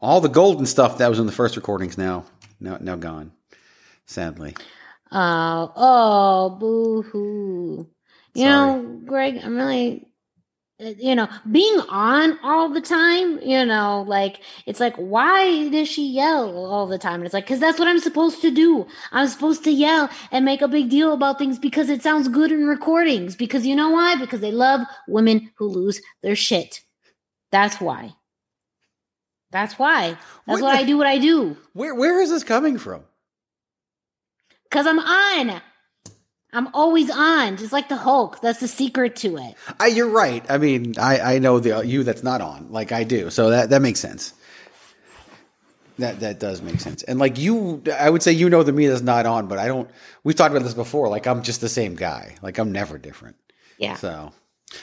[0.00, 2.24] All the golden stuff that was in the first recordings now,
[2.60, 3.32] now, now gone.
[4.06, 4.56] Sadly.
[5.12, 7.88] Oh, oh, boo hoo.
[8.32, 10.08] You know, Greg, I'm really,
[10.80, 15.88] uh, you know, being on all the time, you know, like, it's like, why does
[15.88, 17.16] she yell all the time?
[17.16, 18.86] And it's like, because that's what I'm supposed to do.
[19.12, 22.50] I'm supposed to yell and make a big deal about things because it sounds good
[22.50, 23.36] in recordings.
[23.36, 24.16] Because you know why?
[24.16, 26.80] Because they love women who lose their shit.
[27.52, 28.14] That's why.
[29.50, 30.16] That's why.
[30.46, 30.96] That's what I do.
[30.96, 31.56] What I do.
[31.72, 33.02] Where where is this coming from?
[34.70, 35.60] Cause I'm on.
[36.52, 38.40] I'm always on, just like the Hulk.
[38.40, 39.54] That's the secret to it.
[39.78, 40.44] I, you're right.
[40.50, 43.30] I mean, I, I know the you that's not on, like I do.
[43.30, 44.34] So that that makes sense.
[45.98, 47.02] That that does make sense.
[47.04, 49.68] And like you, I would say you know the me that's not on, but I
[49.68, 49.88] don't.
[50.24, 51.08] We've talked about this before.
[51.08, 52.36] Like I'm just the same guy.
[52.42, 53.36] Like I'm never different.
[53.78, 53.94] Yeah.
[53.94, 54.32] So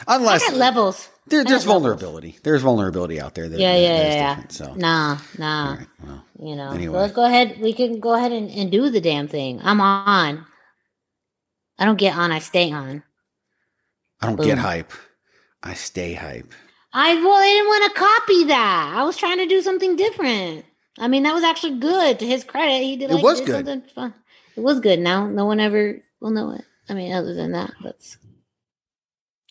[0.08, 1.10] unless levels.
[1.28, 2.28] There, there's vulnerability.
[2.28, 2.42] Levels.
[2.44, 3.50] There's vulnerability out there.
[3.50, 4.44] That, yeah, yeah, that yeah.
[4.50, 4.74] So.
[4.76, 5.76] Nah, nah.
[5.76, 7.00] Right, well, you know, anyway.
[7.00, 7.60] let's go ahead.
[7.60, 9.60] We can go ahead and, and do the damn thing.
[9.62, 10.46] I'm on.
[11.78, 12.32] I don't get on.
[12.32, 13.04] I stay on.
[14.22, 14.46] I don't Boom.
[14.46, 14.92] get hype.
[15.62, 16.54] I stay hype.
[16.94, 18.94] I well, I didn't want to copy that.
[18.96, 20.66] I was trying to do something different.
[20.98, 22.84] I mean, that was actually good to his credit.
[22.84, 23.12] He did.
[23.12, 23.66] Like, it was did good.
[23.66, 24.14] Something fun.
[24.56, 25.00] It was good.
[25.00, 26.64] Now, no one ever will know it.
[26.90, 28.18] I mean, other than that, that's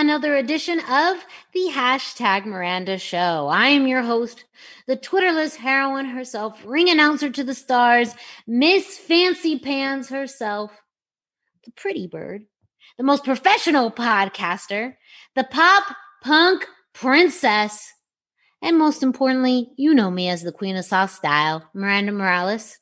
[0.00, 3.48] another edition of the hashtag Miranda Show.
[3.48, 4.44] I am your host,
[4.86, 8.14] the Twitterless heroine herself, ring announcer to the stars,
[8.46, 10.72] Miss Fancy Pants herself,
[11.66, 12.46] the pretty bird,
[12.96, 14.94] the most professional podcaster,
[15.36, 15.94] the pop
[16.24, 17.92] punk princess,
[18.62, 22.78] and most importantly, you know me as the Queen of Soft Style, Miranda Morales.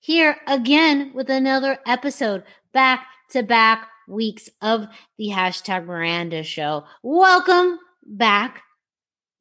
[0.00, 2.42] Here again with another episode
[2.72, 4.86] back to back weeks of
[5.16, 6.84] the hashtag Miranda show.
[7.02, 8.62] Welcome back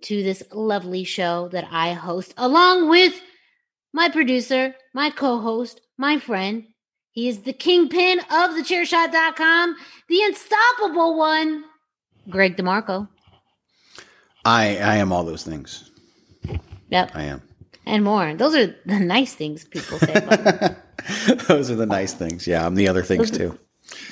[0.04, 3.20] to this lovely show that I host along with
[3.94, 6.66] my producer, my co host, my friend.
[7.12, 9.76] He is the kingpin of the chairshot.com,
[10.08, 11.66] the unstoppable one,
[12.30, 13.10] Greg DeMarco.
[14.46, 15.92] I I am all those things.
[16.90, 17.12] Yep.
[17.14, 17.42] I am.
[17.86, 18.36] And more.
[18.36, 20.76] Those are the nice things people say about
[21.48, 22.46] Those are the nice things.
[22.46, 23.58] Yeah, I'm the other things too.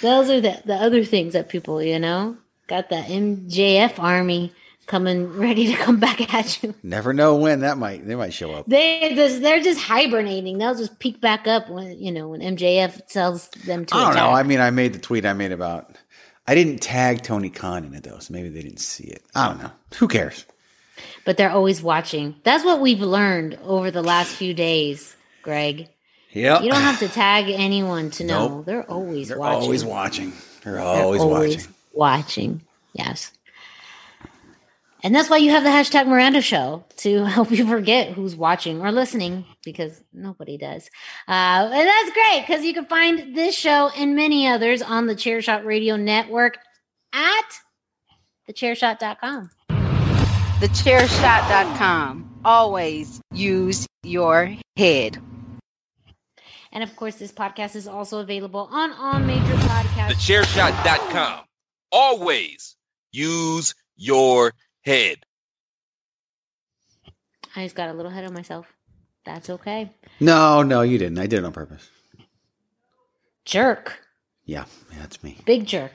[0.02, 2.38] Those are the, the other things that people, you know,
[2.68, 4.54] got that MJF army
[4.86, 6.74] coming ready to come back at you.
[6.84, 8.66] Never know when that might they might show up.
[8.68, 10.58] They just, they're just hibernating.
[10.58, 13.96] They'll just peek back up when you know when MJF tells them to.
[13.96, 14.30] I don't know.
[14.30, 15.98] I mean, I made the tweet I made about.
[16.50, 19.22] I didn't tag Tony Khan in it though, so maybe they didn't see it.
[19.36, 19.72] I don't know.
[20.00, 20.46] Who cares?
[21.26, 22.36] but they're always watching.
[22.44, 25.90] That's what we've learned over the last few days, Greg.
[26.38, 26.62] Yep.
[26.64, 28.48] You don't have to tag anyone to know.
[28.48, 28.66] Nope.
[28.66, 29.30] They're always watching.
[29.30, 29.62] They're watching.
[29.64, 30.34] always watching.
[30.64, 31.74] They're They're always, watching.
[31.94, 32.62] watching.
[32.94, 33.32] Yes.
[35.04, 38.82] And that's why you have the hashtag Miranda Show to help you forget who's watching
[38.82, 40.90] or listening because nobody does.
[41.28, 45.16] Uh, and that's great because you can find this show and many others on the
[45.16, 46.58] Chairshot Radio Network
[47.14, 47.46] at
[48.50, 49.50] thechairshot.com.
[50.60, 52.40] Thechairshot.com.
[52.44, 55.18] Always use your head.
[56.78, 60.12] And of course, this podcast is also available on all major podcasts.
[60.12, 61.46] Thechairshot.com.
[61.92, 62.76] Always
[63.12, 65.26] use your head.
[67.56, 68.72] I just got a little ahead of myself.
[69.26, 69.92] That's okay.
[70.20, 71.18] No, no, you didn't.
[71.18, 71.90] I did it on purpose.
[73.44, 74.00] Jerk.
[74.46, 75.40] Yeah, yeah, that's me.
[75.48, 75.94] Big jerk.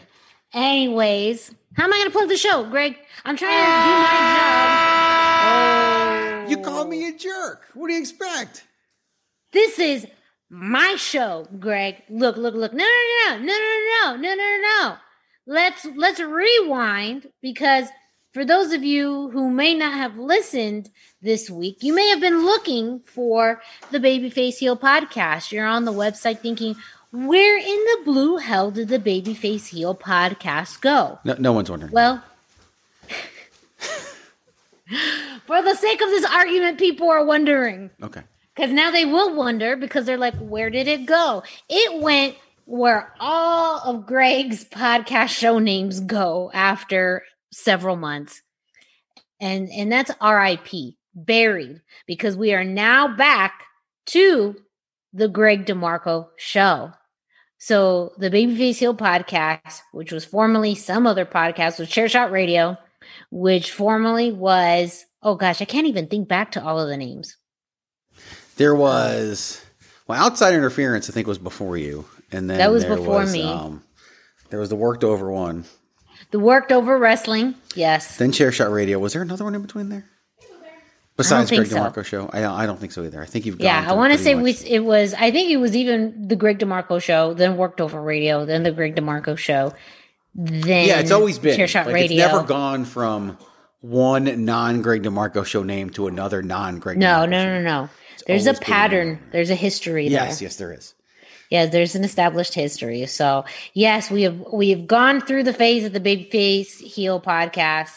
[0.52, 2.96] Anyways, how am I going to plug the show, Greg?
[3.25, 4.17] I'm trying to do my
[5.46, 6.49] job.
[6.49, 6.50] Oh.
[6.50, 7.67] You call me a jerk.
[7.75, 8.64] What do you expect?
[9.52, 10.08] This is
[10.52, 12.02] my show, Greg.
[12.10, 12.75] Look, look, look.
[12.75, 14.96] No, no, no, no, no, no, no, no, no, no.
[15.46, 17.88] Let's let's rewind because
[18.34, 20.90] for those of you who may not have listened
[21.22, 25.52] this week, you may have been looking for the Babyface Heel podcast.
[25.52, 26.76] You're on the website thinking,
[27.12, 31.19] where in the blue hell did the Babyface Heel podcast go?
[31.25, 31.93] No, no one's wondering.
[31.93, 32.22] Well,
[35.46, 37.90] for the sake of this argument, people are wondering.
[38.02, 38.22] okay.
[38.54, 41.43] Because now they will wonder because they're like, where did it go?
[41.69, 48.43] It went where all of Greg's podcast show names go after several months.
[49.40, 53.64] And and that's RIP, buried, because we are now back
[54.06, 54.56] to
[55.12, 56.93] the Greg DeMarco show.
[57.58, 62.76] So the Babyface Heel podcast, which was formerly some other podcast, was Chair Shot Radio,
[63.31, 67.37] which formerly was oh gosh, I can't even think back to all of the names.
[68.62, 69.60] There was
[70.06, 71.10] well, outside interference.
[71.10, 73.42] I think was before you, and then That was there before was, me.
[73.42, 73.82] Um,
[74.50, 75.64] there was the worked over one.
[76.30, 78.18] The worked over wrestling, yes.
[78.18, 79.00] Then Chair Shot Radio.
[79.00, 80.04] Was there another one in between there?
[81.16, 81.76] Besides Greg so.
[81.76, 83.20] DeMarco show, I I don't think so either.
[83.20, 85.12] I think you've Yeah, I want to say we, it was.
[85.14, 88.70] I think it was even the Greg DeMarco show, then worked over radio, then the
[88.70, 89.74] Greg DeMarco show,
[90.36, 92.24] then Yeah, it's always been Chair Shot like, Radio.
[92.24, 93.38] It's never gone from
[93.80, 96.96] one non Greg DeMarco show name to another non Greg.
[96.96, 97.44] no, DeMarco no, show.
[97.44, 97.88] no, no.
[98.26, 99.19] There's a been pattern.
[99.32, 100.46] There's a history Yes, there.
[100.46, 100.94] yes, there is.
[101.50, 103.04] Yeah, there's an established history.
[103.06, 107.20] So yes, we have we have gone through the phase of the Big Face Heel
[107.20, 107.90] podcast,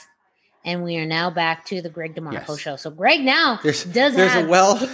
[0.65, 2.59] and we are now back to the Greg DeMarco Yes.
[2.59, 2.75] show.
[2.75, 4.89] So Greg now There's does there's have a well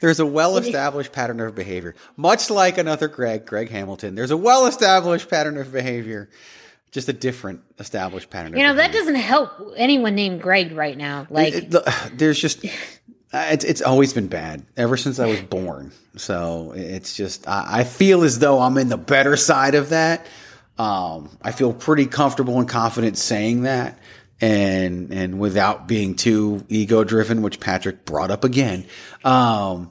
[0.00, 4.14] there's a well established pattern of behavior, much like another Greg, Greg Hamilton.
[4.14, 6.30] There's a well established pattern of behavior,
[6.92, 8.56] just a different established pattern.
[8.56, 11.26] You know that doesn't help anyone named Greg right now.
[11.28, 12.64] Like It- the- there's just
[13.32, 15.92] it's it's always been bad ever since I was born.
[16.16, 20.26] So it's just I, I feel as though I'm in the better side of that.
[20.78, 23.98] Um, I feel pretty comfortable and confident saying that,
[24.40, 28.86] and and without being too ego driven, which Patrick brought up again.
[29.24, 29.90] Um,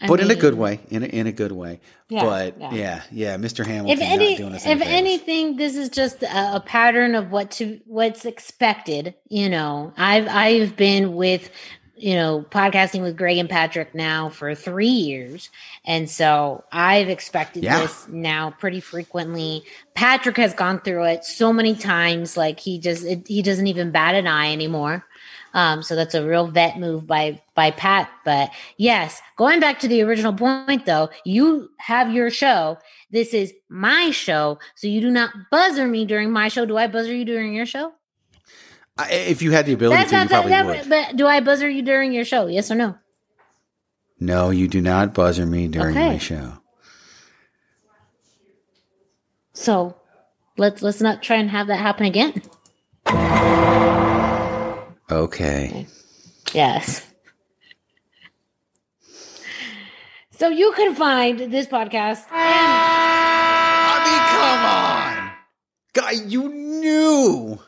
[0.00, 1.80] I but in a good way, in a, in a good way.
[2.08, 2.74] Yeah, but yeah.
[2.74, 3.02] yeah.
[3.10, 3.60] yeah, Mr.
[3.60, 7.14] if Hamilton any not doing us if any anything this is just a, a pattern
[7.14, 11.50] of what to what's expected you know i've i've been with
[11.96, 15.48] you know podcasting with greg and patrick now for three years
[15.84, 17.80] and so i've expected Yeah.
[17.80, 23.04] this now pretty frequently patrick has gone through it so many times like he just
[23.04, 25.04] it, he doesn't even bat an eye anymore
[25.54, 28.10] um, so that's a real vet move by by Pat.
[28.26, 32.76] But yes, going back to the original point though, you have your show.
[33.10, 36.66] This is my show, so you do not buzzer me during my show.
[36.66, 37.92] Do I buzzer you during your show?
[38.98, 40.88] I, if you had the ability That's to, you probably that- would.
[40.88, 42.46] but do I buzzer you during your show?
[42.46, 42.96] Yes or no?
[44.18, 46.12] no, you do not buzzer me during Okay.
[46.12, 46.54] my show.
[49.52, 49.96] So
[50.56, 52.40] let's let's not try and have that happen again.
[55.10, 55.86] Okay.
[56.52, 57.06] Yes.
[60.32, 62.66] So you can find this podcast and
[63.92, 65.32] I mean, come on,
[65.94, 66.24] guy.
[66.26, 67.58] You knew.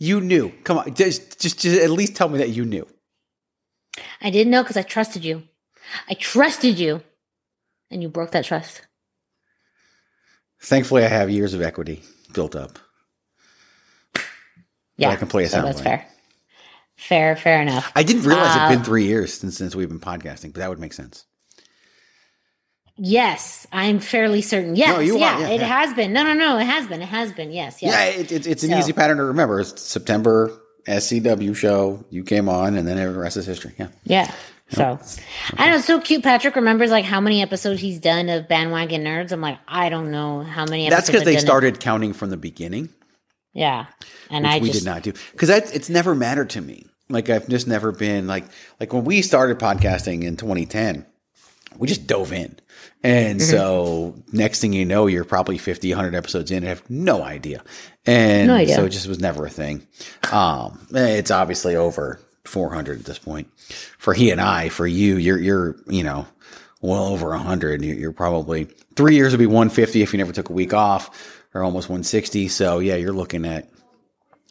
[0.00, 0.50] You knew.
[0.64, 2.86] Come on, just, just, just at least tell me that you knew.
[4.20, 5.42] I didn't know because I trusted you.
[6.08, 7.02] I trusted you,
[7.90, 8.82] and you broke that trust.
[10.62, 12.02] Thankfully, I have years of equity
[12.32, 12.78] built up.
[14.96, 15.84] Yeah, I can play a so sound that's bite.
[15.84, 16.06] fair.
[16.96, 17.90] Fair, fair enough.
[17.96, 20.68] I didn't realize Uh, it'd been three years since since we've been podcasting, but that
[20.68, 21.24] would make sense.
[23.02, 24.76] Yes, I'm fairly certain.
[24.76, 25.66] Yes, are, yeah, yeah, it yeah.
[25.66, 26.12] has been.
[26.12, 27.00] No, no, no, it has been.
[27.00, 27.50] It has been.
[27.50, 27.92] Yes, yes.
[27.94, 29.58] Yeah, it, it, it's an So- easy pattern to remember.
[29.60, 30.52] It's September
[30.86, 32.04] SCW show.
[32.10, 33.72] You came on, and then the rest is history.
[33.78, 33.88] Yeah.
[34.04, 34.30] Yeah.
[34.68, 35.00] So
[35.56, 36.22] I know it's so cute.
[36.22, 39.32] Patrick remembers like how many episodes he's done of Bandwagon Nerds.
[39.32, 40.88] I'm like, I don't know how many.
[40.88, 42.88] That's because they started counting from the beginning,
[43.52, 43.86] Yeah,
[44.30, 45.12] and I we just did not do.
[45.32, 46.86] Because it's never mattered to me.
[47.08, 48.44] Like I've just never been like
[48.78, 51.04] like when we started podcasting in 2010,
[51.76, 52.56] we just dove in.
[53.02, 53.50] And Mm-hmm.
[53.50, 57.62] so next thing you know, you're probably 50, 100 episodes in and have no idea.
[58.06, 58.74] And No idea.
[58.74, 59.86] so it just was never a thing.
[60.32, 63.48] Um, it's obviously over 400 at this point
[63.98, 66.26] for he and I, for you, you're, you're, you know,
[66.82, 67.82] well over a 100.
[67.82, 68.64] You're, you're probably
[68.96, 72.48] three years would be 150 if you never took a week off or almost 160.
[72.48, 73.68] So yeah, you're looking at,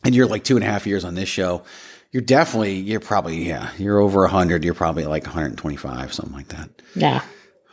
[0.03, 1.63] and you're like two and a half years on this show.
[2.11, 4.63] You're definitely, you're probably, yeah, you're over 100.
[4.65, 6.69] You're probably like 125, something like that.
[6.95, 7.19] yeah,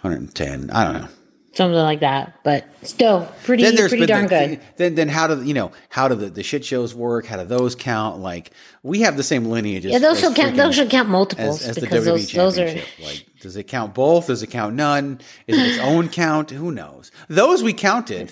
[0.02, 0.70] 110.
[0.70, 1.08] I don't know.
[1.54, 2.34] something like that.
[2.44, 4.60] But still, pretty Then there's pretty darn the, good.
[4.76, 7.24] Then then how do you know how do the, the shit shows work?
[7.24, 8.18] How do those count?
[8.18, 8.50] Like
[8.82, 9.86] we have the same lineage.
[9.86, 10.54] As, Yeah, those should count.
[10.56, 12.74] Those should count multiples as, as the because WWE those those are.
[13.02, 14.26] Like, does it count both?
[14.26, 15.20] Does it count none?
[15.46, 16.50] Is it its own count?
[16.50, 17.10] Who knows?
[17.28, 18.30] Those we counted,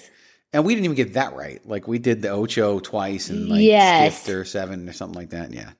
[0.52, 1.66] and we didn't even get that right.
[1.66, 4.28] Like we did the Ocho twice and like Yes.
[4.28, 5.50] or seven or something like that.
[5.50, 5.70] Yeah.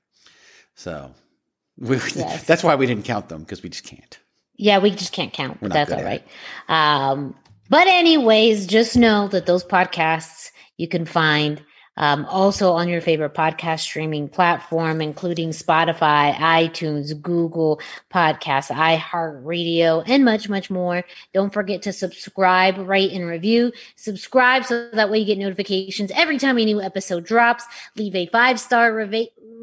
[0.75, 1.13] So
[1.77, 2.43] we, Yes.
[2.43, 4.19] that's why we didn't count them because we just can't.
[4.57, 6.23] Yeah, we just can't count, but that's all right.
[6.69, 7.35] Um,
[7.69, 11.61] but anyways, just know that those podcasts you can find
[11.97, 17.79] um, also on your favorite podcast streaming platform, including Spotify, iTunes, Google
[18.13, 21.03] Podcasts, iHeartRadio, and much, much more.
[21.33, 23.71] Don't forget to subscribe, rate, and review.
[23.95, 27.63] Subscribe so that way you get notifications every time a new episode drops.
[27.95, 28.93] Leave a five star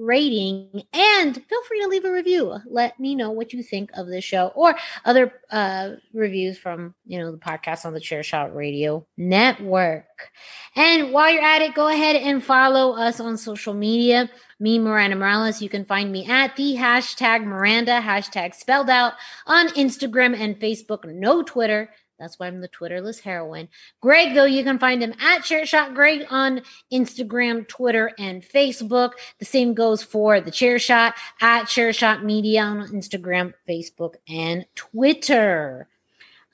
[0.03, 2.59] rating and feel free to leave a review.
[2.67, 7.19] Let me know what you think of this show or other uh, reviews from you
[7.19, 10.31] know the podcast on the Chair Shot Radio Network.
[10.75, 14.31] And while you're at it, go ahead and follow us on social media.
[14.59, 15.61] Me, Miranda Morales.
[15.61, 19.15] You can find me at the hashtag Miranda, hashtag spelled out
[19.47, 21.91] on Instagram and Facebook, no Twitter.
[22.19, 23.69] That's why I'm the Twitterless heroine.
[24.01, 29.13] Greg, though, you can find him at Chairshot Greg on Instagram, Twitter, and Facebook.
[29.39, 35.89] The same goes for the Chairshot at Chairshot Media on Instagram, Facebook, and Twitter.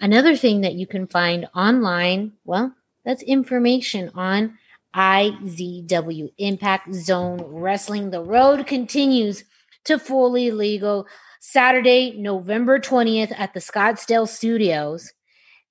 [0.01, 2.75] Another thing that you can find online, well,
[3.05, 4.59] that's information on
[4.95, 8.11] IZW Impact Zone Wrestling.
[8.11, 9.45] The road continues
[9.85, 11.07] to fully legal
[11.41, 15.13] Saturday, November 20th at the Scottsdale Studios.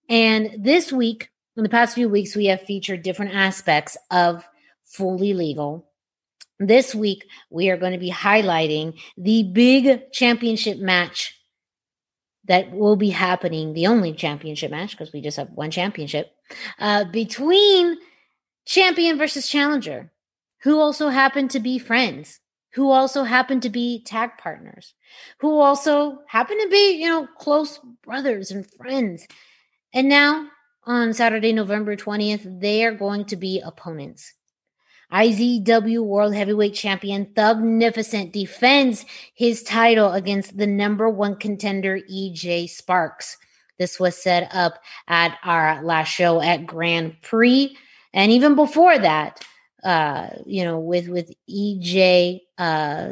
[0.10, 4.48] And this week, in the past few weeks, we have featured different aspects of
[4.86, 5.90] fully legal.
[6.60, 11.34] This week, we are going to be highlighting the big championship match
[12.46, 16.32] that will be happening, the only championship match, because we just have one championship,
[16.80, 17.98] uh, between
[18.66, 20.12] champion versus challenger,
[20.62, 22.40] who also happen to be friends,
[22.74, 24.94] who also happen to be tag partners,
[25.40, 29.28] who also happen to be, you know, close brothers and friends.
[29.94, 30.48] And now
[30.86, 34.34] on Saturday, November 20th, they are going to be opponents.
[35.12, 43.38] IZW World Heavyweight Champion Thugnificent defends his title against the number one contender EJ Sparks.
[43.79, 47.77] This was set up at our last show at Grand Prix,
[48.13, 49.46] and even before that,
[49.84, 53.12] uh, you know, with with EJ, uh,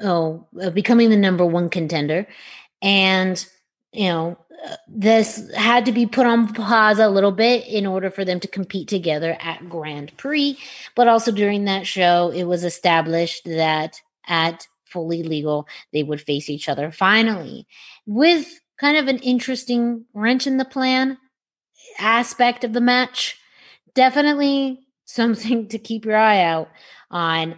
[0.00, 2.26] oh, becoming the number one contender,
[2.80, 3.44] and
[3.98, 4.38] you know,
[4.86, 8.46] this had to be put on pause a little bit in order for them to
[8.46, 10.56] compete together at Grand Prix.
[10.94, 16.48] But also during that show, it was established that at Fully Legal, they would face
[16.48, 17.66] each other finally
[18.06, 21.18] with kind of an interesting wrench in the plan
[21.98, 23.36] aspect of the match.
[23.94, 26.68] Definitely something to keep your eye out
[27.10, 27.56] on.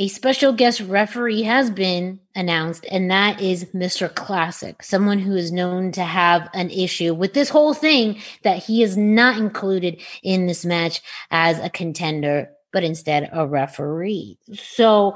[0.00, 4.14] A special guest referee has been announced, and that is Mr.
[4.14, 8.84] Classic, someone who is known to have an issue with this whole thing that he
[8.84, 11.02] is not included in this match
[11.32, 14.38] as a contender, but instead a referee.
[14.52, 15.14] So,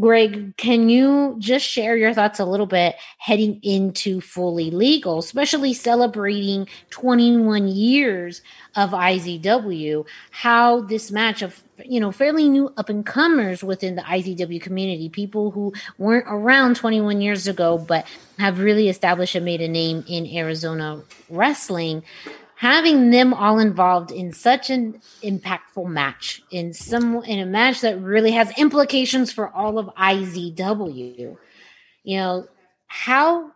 [0.00, 5.72] Greg, can you just share your thoughts a little bit heading into fully legal, especially
[5.72, 8.42] celebrating 21 years
[8.74, 14.02] of IZW, how this match of you know fairly new up and comers within the
[14.02, 18.06] IZW community, people who weren't around 21 years ago but
[18.40, 21.00] have really established and made a name in Arizona
[21.30, 22.02] wrestling.
[22.56, 28.00] Having them all involved in such an impactful match in some in a match that
[28.00, 31.36] really has implications for all of IZW.
[32.04, 32.46] You know,
[32.86, 33.52] how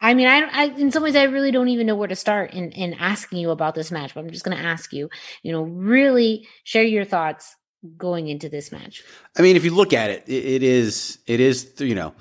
[0.00, 2.52] I mean, I, I, in some ways, I really don't even know where to start
[2.52, 5.08] in, in asking you about this match, but I'm just going to ask you,
[5.42, 7.56] you know, really share your thoughts
[7.96, 9.02] going into this match.
[9.38, 12.12] I mean, if you look at it, it, it is, it is, you know,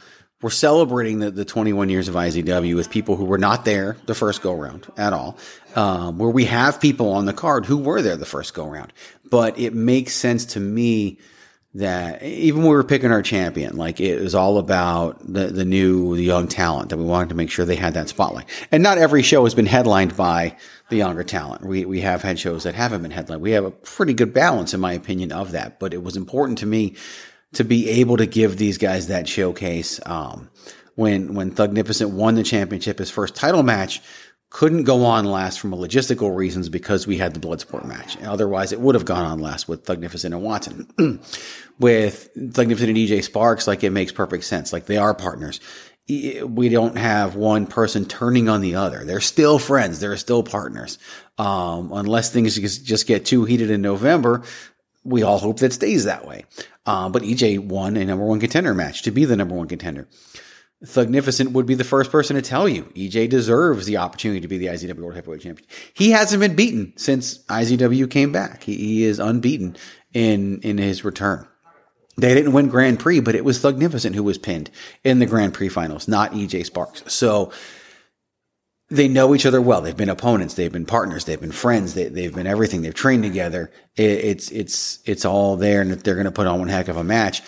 [0.45, 4.13] we're celebrating the, the 21 years of IZW with people who were not there the
[4.13, 5.39] first go round at all.
[5.75, 8.93] Um, where we have people on the card who were there the first go round,
[9.27, 11.17] but it makes sense to me
[11.73, 15.65] that even when we were picking our champion, like it was all about the, the
[15.65, 18.45] new, the young talent that we wanted to make sure they had that spotlight.
[18.71, 20.57] And not every show has been headlined by
[20.89, 21.65] the younger talent.
[21.65, 23.41] We, we have had shows that haven't been headlined.
[23.41, 25.79] We have a pretty good balance, in my opinion, of that.
[25.79, 26.97] But it was important to me
[27.55, 30.00] to be able to give these guys that showcase.
[30.05, 30.50] Um,
[30.95, 34.01] when, when Thugnificent won the championship, his first title match,
[34.50, 38.17] couldn't go on last from logistical reasons because we had the Bloodsport match.
[38.24, 40.88] Otherwise, it would have gone on last with Thugnificent and Watson.
[41.79, 44.71] with Thugnificent and EJ Sparks, like it makes perfect sense.
[44.71, 45.59] Like they are partners.
[46.07, 49.03] We don't have one person turning on the other.
[49.03, 50.00] They're still friends.
[50.00, 51.00] They're still partners.
[51.38, 54.43] Um, unless things just get too heated in November,
[55.05, 56.43] we all hope that stays that way.
[56.85, 60.07] Um, but EJ won a number one contender match to be the number one contender.
[60.83, 64.57] Thugnificent would be the first person to tell you EJ deserves the opportunity to be
[64.57, 65.67] the IZW World Heavyweight Champion.
[65.93, 68.63] He hasn't been beaten since IZW came back.
[68.63, 69.77] He, he is unbeaten
[70.13, 71.47] in in his return.
[72.17, 74.69] They didn't win Grand Prix, but it was Thugnificent who was pinned
[75.03, 77.03] in the Grand Prix finals, not EJ Sparks.
[77.13, 77.51] So
[78.89, 79.81] they know each other well.
[79.81, 80.53] They've been opponents.
[80.53, 81.25] They've been partners.
[81.25, 81.95] They've been friends.
[81.95, 82.81] They, have been everything.
[82.81, 83.71] They've trained together.
[83.95, 86.97] It, it's, it's, it's all there and they're going to put on one heck of
[86.97, 87.41] a match.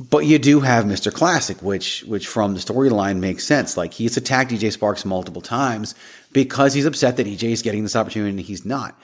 [0.00, 1.12] But you do have Mr.
[1.12, 3.76] Classic, which which from the storyline makes sense.
[3.76, 5.94] Like he's attacked EJ Sparks multiple times
[6.32, 8.98] because he's upset that EJ is getting this opportunity and he's not.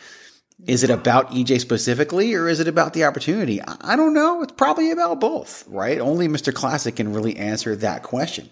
[0.66, 3.60] Is it about EJ specifically or is it about the opportunity?
[3.62, 4.42] I don't know.
[4.42, 6.00] It's probably about both, right?
[6.00, 6.52] Only Mr.
[6.52, 8.50] Classic can really answer that question.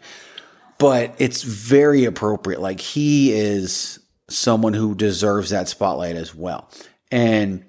[0.79, 2.61] But it's very appropriate.
[2.61, 6.71] Like he is someone who deserves that spotlight as well.
[7.11, 7.65] And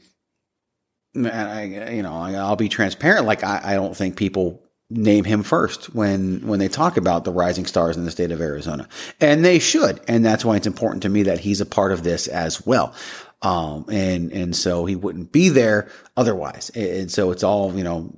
[1.15, 3.25] I, you know, I'll be transparent.
[3.25, 7.31] Like I, I don't think people name him first when when they talk about the
[7.31, 8.87] rising stars in the state of Arizona,
[9.19, 9.99] and they should.
[10.07, 12.93] And that's why it's important to me that he's a part of this as well.
[13.41, 16.69] Um, and and so he wouldn't be there otherwise.
[16.71, 18.13] And so it's all you know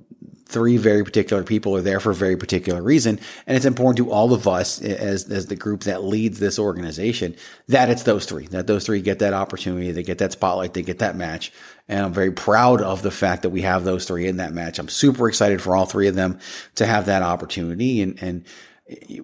[0.50, 3.18] three very particular people are there for a very particular reason.
[3.46, 7.36] And it's important to all of us as, as the group that leads this organization
[7.68, 10.82] that it's those three, that those three get that opportunity, they get that spotlight, they
[10.82, 11.52] get that match.
[11.88, 14.78] And I'm very proud of the fact that we have those three in that match.
[14.78, 16.38] I'm super excited for all three of them
[16.76, 18.44] to have that opportunity and, and,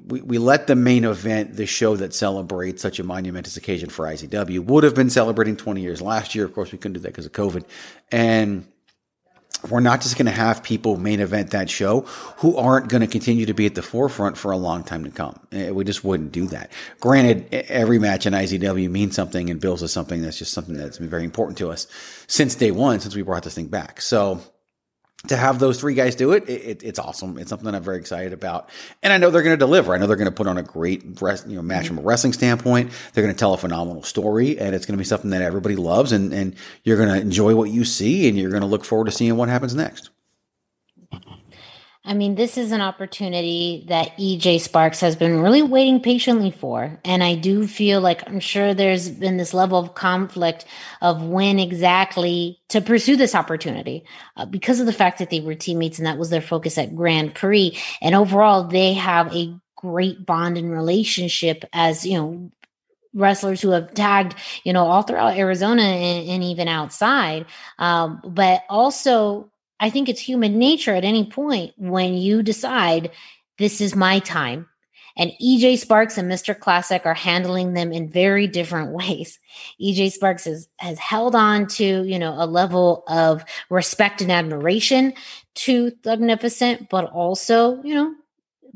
[0.07, 4.07] we, we let the main event, the show that celebrates such a monumentous occasion for
[4.07, 6.45] IZW, would have been celebrating 20 years last year.
[6.45, 7.65] Of course, we couldn't do that because of COVID.
[8.13, 8.65] And
[9.69, 12.03] we're not just going to have people main event that show
[12.39, 15.11] who aren't going to continue to be at the forefront for a long time to
[15.11, 15.39] come.
[15.53, 16.71] Eh, we just wouldn't do that.
[17.01, 20.99] Granted, every match in IZW means something and bills is something that's just something that's
[20.99, 21.87] been very important to us
[22.27, 24.01] since day one, since we brought this thing back.
[24.01, 24.41] So
[25.29, 27.39] to have those three guys do it, it, it's awesome.
[27.39, 28.71] It's something I'm very excited about,
[29.03, 29.95] and I know they're going to deliver.
[29.95, 31.97] I know they're going to put on a great you know match mm-hmm.
[31.97, 32.93] from a wrestling standpoint.
[33.13, 35.77] They're going to tell a phenomenal story, and it's going to be something that everybody
[35.77, 38.85] loves, and and you're going to enjoy what you see, and you're going to look
[38.85, 40.11] forward to seeing what happens next.
[42.07, 47.01] I mean, this is an opportunity that EJ Sparks has been really waiting patiently for.
[47.05, 50.67] And I do feel like I'm sure there's been this level of conflict
[51.03, 54.05] of when exactly to pursue this opportunity
[54.37, 56.95] uh, because of the fact that they were teammates and that was their focus at
[56.95, 57.77] Grand Prix.
[58.01, 62.53] And overall, they have a great bond and relationship as, you know,
[63.15, 67.47] wrestlers who have tagged, you know, all throughout Arizona and, and even outside.
[67.81, 73.11] Um, but also, I think it's human nature at any point when you decide
[73.59, 74.69] this is my time.
[75.19, 76.59] And EJ Sparks and Mr.
[76.59, 79.39] Classic are handling them in very different ways.
[79.81, 85.15] EJ Sparks has, has held on to, you know, a level of respect and admiration
[85.55, 88.15] to Thugnificent, but also, you know,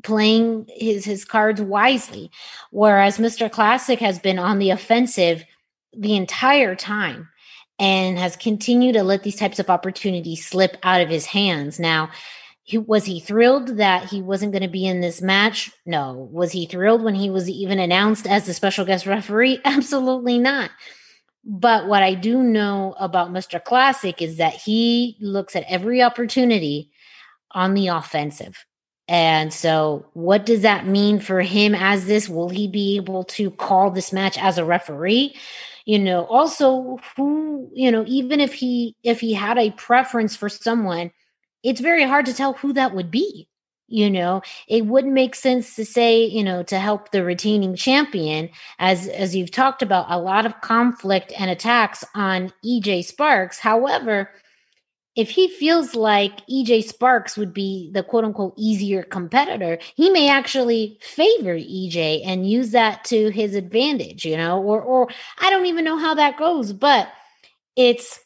[0.03, 2.31] playing his his cards wisely.
[2.71, 3.51] Whereas Mr.
[3.51, 5.45] Classic has been on the offensive
[5.93, 7.29] the entire time
[7.81, 11.81] and has continued to let these types of opportunities slip out of his hands.
[11.81, 12.11] Now,
[12.63, 15.73] he, was he thrilled that he wasn't going to be in this match?
[15.87, 16.29] No.
[16.31, 19.61] Was he thrilled when he was even announced as the special guest referee?
[19.65, 20.71] Absolutely not.
[21.43, 23.65] But what I do know about Mr.
[23.65, 26.91] Classic is that he looks at every opportunity
[27.53, 28.67] on the offensive.
[29.11, 32.29] And so, what does that mean for him as this?
[32.29, 35.35] Will he be able to call this match as a referee?
[35.91, 40.49] you know also who you know even if he if he had a preference for
[40.49, 41.11] someone
[41.63, 43.49] it's very hard to tell who that would be
[43.89, 48.49] you know it wouldn't make sense to say you know to help the retaining champion
[48.79, 54.31] as as you've talked about a lot of conflict and attacks on EJ Sparks however
[55.17, 60.29] if he feels like EJ Sparks would be the quote unquote easier competitor, he may
[60.29, 65.09] actually favor EJ and use that to his advantage, you know, or or
[65.41, 67.09] I don't even know how that goes, but
[67.77, 68.21] it's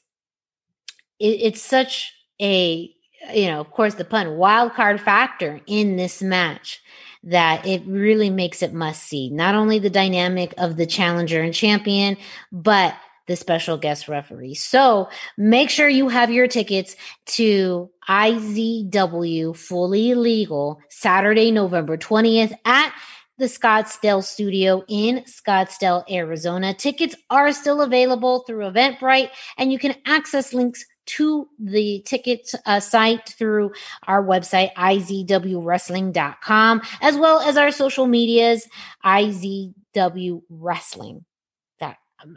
[1.18, 2.90] it, it's such a
[3.32, 6.82] you know, of course the pun wild card factor in this match
[7.22, 9.30] that it really makes it must see.
[9.30, 12.18] Not only the dynamic of the challenger and champion,
[12.52, 12.94] but
[13.26, 14.54] the special guest referee.
[14.54, 22.92] So make sure you have your tickets to IZW Fully Legal Saturday, November 20th at
[23.38, 26.74] the Scottsdale studio in Scottsdale, Arizona.
[26.74, 32.78] Tickets are still available through Eventbrite, and you can access links to the ticket uh,
[32.80, 33.72] site through
[34.06, 38.68] our website, izwwrestling.com, as well as our social medias,
[39.04, 41.24] IZW Wrestling.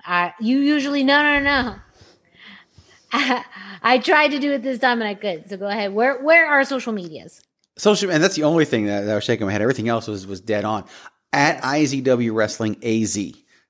[0.05, 1.75] I, you usually no no no.
[3.11, 3.43] I,
[3.81, 5.49] I tried to do it this time and I could.
[5.49, 5.93] So go ahead.
[5.93, 7.41] Where where are social medias?
[7.77, 9.61] Social and that's the only thing that, that was shaking my head.
[9.61, 10.85] Everything else was was dead on.
[11.33, 13.17] At IZW Wrestling AZ.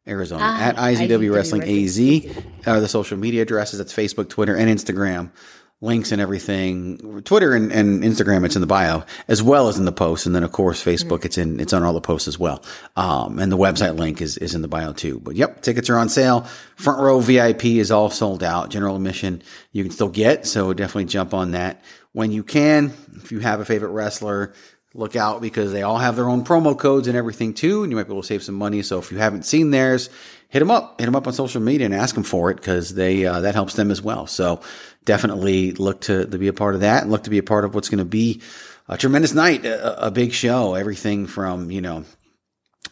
[0.07, 3.77] Arizona ah, at IZW, IZW Wrestling, Wrestling AZ are the social media addresses.
[3.77, 5.31] That's Facebook, Twitter, and Instagram
[5.79, 7.21] links and everything.
[7.23, 10.25] Twitter and, and, Instagram, it's in the bio as well as in the post.
[10.25, 12.63] And then of course, Facebook, it's in, it's on all the posts as well.
[12.95, 15.19] Um, and the website link is, is in the bio too.
[15.19, 16.47] But yep, tickets are on sale.
[16.75, 18.71] Front row VIP is all sold out.
[18.71, 20.47] General admission you can still get.
[20.47, 22.91] So definitely jump on that when you can.
[23.17, 24.53] If you have a favorite wrestler,
[24.95, 27.83] look out because they all have their own promo codes and everything too.
[27.83, 28.81] And you might be able to save some money.
[28.81, 30.09] So if you haven't seen theirs,
[30.49, 32.95] hit them up, hit them up on social media and ask them for it because
[32.95, 34.25] they, uh, that helps them as well.
[34.25, 34.61] So
[35.07, 37.65] definitely look to, to be a part of that and look to be a part
[37.65, 38.41] of what's going to be
[38.87, 40.75] a tremendous night, a, a big show.
[40.75, 42.05] Everything from, you know,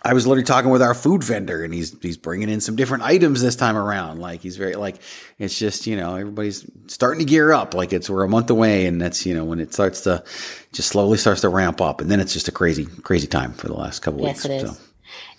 [0.03, 3.03] I was literally talking with our food vendor and he's, he's bringing in some different
[3.03, 4.19] items this time around.
[4.19, 4.97] Like he's very, like,
[5.37, 7.73] it's just, you know, everybody's starting to gear up.
[7.73, 10.23] Like it's, we're a month away and that's, you know, when it starts to
[10.71, 13.67] just slowly starts to ramp up and then it's just a crazy, crazy time for
[13.67, 14.45] the last couple yes, weeks.
[14.45, 14.77] It is.
[14.77, 14.83] So.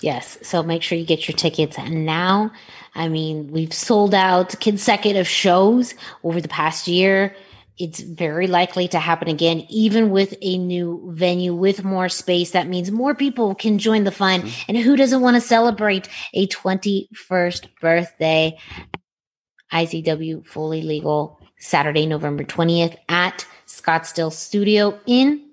[0.00, 0.38] Yes.
[0.42, 2.52] So make sure you get your tickets now.
[2.94, 7.34] I mean, we've sold out consecutive shows over the past year.
[7.78, 12.52] It's very likely to happen again, even with a new venue with more space.
[12.52, 14.40] That means more people can join the fun.
[14.42, 14.64] Mm-hmm.
[14.68, 18.58] And who doesn't want to celebrate a 21st birthday?
[19.72, 25.45] IZW fully legal Saturday, November 20th at Scottsdale Studio in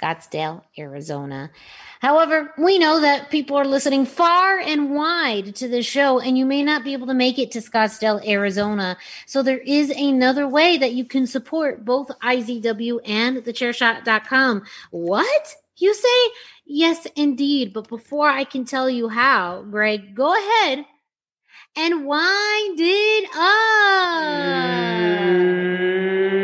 [0.00, 1.50] Scottsdale, Arizona.
[2.00, 6.46] However, we know that people are listening far and wide to this show, and you
[6.46, 8.96] may not be able to make it to Scottsdale, Arizona.
[9.26, 14.62] So there is another way that you can support both IZW and thechairshot.com.
[14.90, 15.56] What?
[15.76, 16.30] You say?
[16.64, 17.72] Yes, indeed.
[17.72, 20.86] But before I can tell you how, Greg, go ahead
[21.76, 24.60] and wind it up.
[25.30, 26.39] Mm.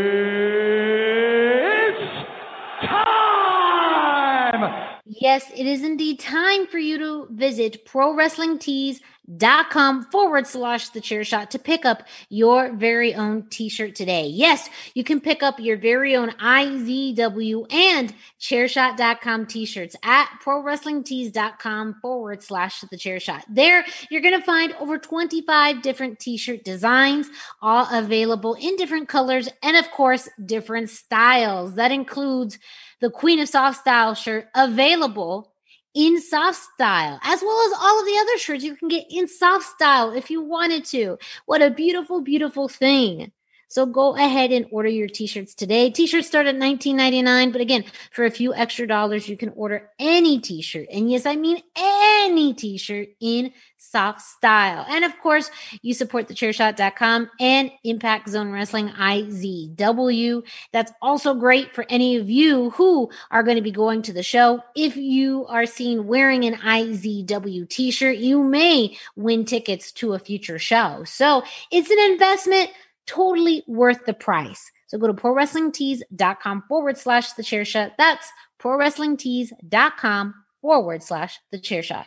[5.20, 11.50] Yes, it is indeed time for you to visit prowrestlingtees.com forward slash the chair shot
[11.52, 14.26] to pick up your very own t-shirt today.
[14.26, 22.42] Yes, you can pick up your very own IZW and chairshot.com t-shirts at prowrestlingtees.com forward
[22.42, 23.42] slash the chair shot.
[23.48, 27.30] There, you're going to find over 25 different t-shirt designs,
[27.62, 31.76] all available in different colors and of course, different styles.
[31.76, 32.58] That includes
[33.00, 35.52] the Queen of Soft Style shirt available
[35.94, 39.26] in soft style, as well as all of the other shirts you can get in
[39.26, 41.16] soft style if you wanted to.
[41.46, 43.32] What a beautiful, beautiful thing.
[43.68, 45.90] So go ahead and order your t-shirts today.
[45.90, 50.40] T-shirts start at $19.99, but again, for a few extra dollars, you can order any
[50.40, 50.86] t-shirt.
[50.90, 54.84] And yes, I mean any t-shirt in soft style.
[54.88, 55.50] And of course,
[55.82, 60.42] you support thechairshot.com and Impact Zone Wrestling IZW.
[60.72, 64.22] That's also great for any of you who are going to be going to the
[64.22, 64.62] show.
[64.74, 70.58] If you are seen wearing an IZW t-shirt, you may win tickets to a future
[70.58, 71.04] show.
[71.04, 72.70] So it's an investment
[73.06, 74.70] totally worth the price.
[74.88, 77.92] So go to prowrestlingtees.com forward slash the chair shot.
[77.98, 82.06] That's prowrestlingtees.com forward slash the chair shot.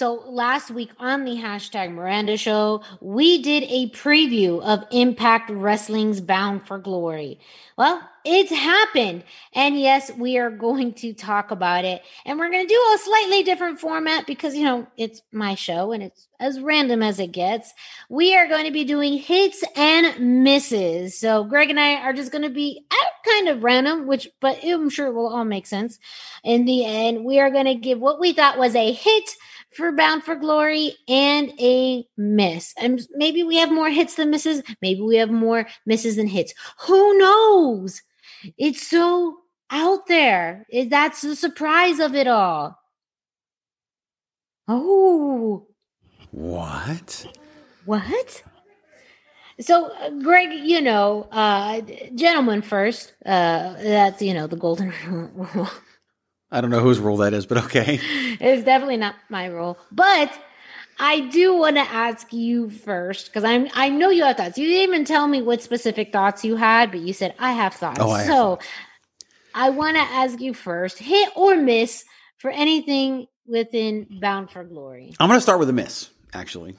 [0.00, 6.22] So last week on the hashtag Miranda Show, we did a preview of Impact Wrestling's
[6.22, 7.38] Bound for Glory.
[7.76, 9.24] Well, it's happened.
[9.52, 12.00] And yes, we are going to talk about it.
[12.24, 15.92] And we're going to do a slightly different format because, you know, it's my show
[15.92, 17.74] and it's as random as it gets.
[18.08, 21.18] We are going to be doing hits and misses.
[21.18, 22.86] So Greg and I are just going to be
[23.30, 25.98] kind of random, which, but I'm sure it will all make sense.
[26.42, 29.36] In the end, we are going to give what we thought was a hit
[29.72, 32.74] for Bound for Glory and a miss.
[32.76, 34.62] And maybe we have more hits than misses.
[34.82, 36.54] Maybe we have more misses than hits.
[36.86, 38.02] Who knows?
[38.58, 39.38] It's so
[39.70, 40.66] out there.
[40.88, 42.78] That's the surprise of it all.
[44.66, 45.66] Oh.
[46.30, 47.26] What?
[47.84, 48.42] What?
[49.60, 51.82] So, uh, Greg, you know, uh,
[52.14, 53.12] gentlemen first.
[53.26, 55.68] Uh, that's, you know, the golden rule.
[56.52, 58.00] I don't know whose rule that is, but okay.
[58.40, 59.78] it's definitely not my rule.
[59.92, 60.32] But
[60.98, 64.58] I do want to ask you first because I'm I know you have thoughts.
[64.58, 67.74] You didn't even tell me what specific thoughts you had, but you said I have
[67.74, 68.00] thoughts.
[68.00, 68.58] Oh, I so
[69.54, 72.04] I want to ask you first, hit or miss
[72.38, 75.14] for anything within Bound for Glory.
[75.18, 76.76] I'm going to start with a miss, actually.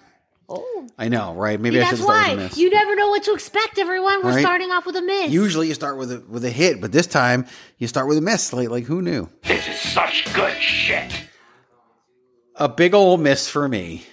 [0.51, 1.59] Oh, I know, right?
[1.59, 2.57] Maybe See, I should that's start why with a miss.
[2.57, 3.77] you never know what to expect.
[3.79, 4.41] Everyone, we're Right.
[4.41, 5.31] starting off with a miss.
[5.31, 7.45] Usually you start with a with a hit, but this time
[7.77, 8.51] you start with a miss.
[8.53, 9.29] Like like who knew?
[9.43, 11.11] This is such good shit.
[12.57, 14.05] A big old miss for me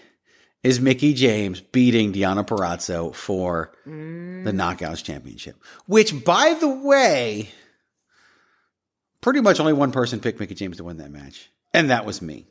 [0.63, 4.45] is Mickie James beating Deonna Purrazzo for mm.
[4.45, 5.57] the Knockouts Championship.
[5.87, 7.51] Which, by the way,
[9.21, 12.23] pretty much only one person picked Mickie James to win that match, and that was
[12.23, 12.47] me,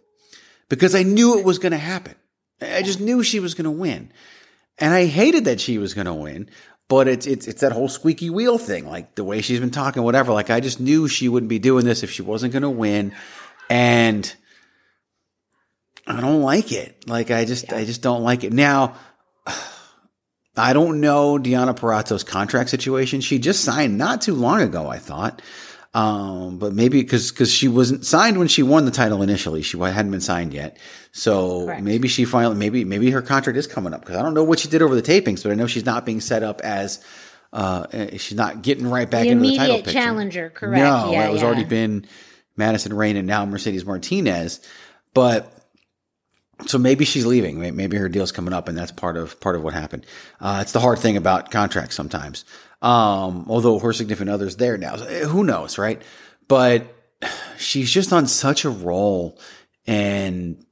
[0.70, 2.16] because I knew it was going to happen.
[2.62, 4.12] I just knew she was going to win,
[4.78, 6.50] and I hated that she was going to win.
[6.90, 10.04] But it's it's it's that whole squeaky wheel thing, like the way she's been talking,
[10.04, 10.32] whatever.
[10.32, 13.14] Like I just knew she wouldn't be doing this if she wasn't going to win,
[13.70, 14.34] and
[16.08, 17.08] I don't like it.
[17.08, 18.54] Like I just I just don't like it.
[18.54, 18.96] Now
[20.56, 23.20] I don't know Deonna Purrazzo's contract situation.
[23.20, 25.42] She just signed not too long ago, I thought.
[25.98, 29.80] Um, but maybe because because she wasn't signed when she won the title initially, she
[29.80, 30.78] hadn't been signed yet.
[31.12, 31.82] So Correct.
[31.82, 34.60] maybe she finally maybe maybe her contract is coming up because I don't know what
[34.60, 37.04] she did over the tapings, but I know she's not being set up as
[37.52, 40.00] uh eh, she's not getting right back The into the title immediate picture.
[40.00, 40.78] challenger, correct.
[40.84, 41.48] No, Yeah, it was yeah.
[41.48, 42.06] already been
[42.58, 44.60] Madison Rayne and now Mercedes Martinez,
[45.16, 45.52] but
[46.68, 47.60] so maybe she's leaving.
[47.76, 50.06] Maybe her deal's coming up, and that's part of part of what happened.
[50.40, 52.46] Uh, it's the hard thing about contracts sometimes.
[52.82, 56.02] Um, although her significant other's there now, eh, who knows, right?
[56.48, 56.86] But
[57.58, 59.40] she's just on such a roll,
[59.88, 60.64] and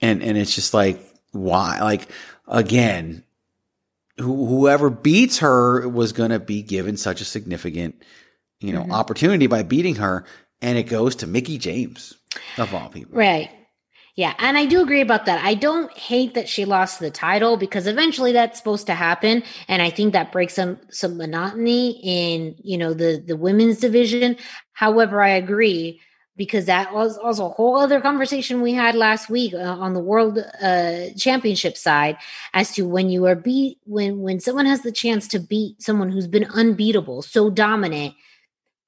[0.00, 1.00] and and it's just like
[1.32, 1.78] why?
[1.82, 2.08] Like
[2.46, 3.22] again,
[4.16, 8.02] who, whoever beats her was going to be given such a significant,
[8.60, 8.88] you Mm-hmm.
[8.88, 10.24] know, opportunity by beating her,
[10.62, 12.14] and it goes to Mickie James
[12.56, 13.16] of all people.
[13.18, 13.50] Right.
[14.18, 15.44] Yeah, and I do agree about that.
[15.44, 19.80] I don't hate that she lost the title because eventually that's supposed to happen, and
[19.80, 24.36] I think that breaks some some monotony in you know the the women's division.
[24.72, 26.00] However, I agree
[26.36, 30.00] because that was also a whole other conversation we had last week uh, on the
[30.00, 32.16] world uh, championship side
[32.54, 36.10] as to when you are beat when when someone has the chance to beat someone
[36.10, 38.16] who's been unbeatable, so dominant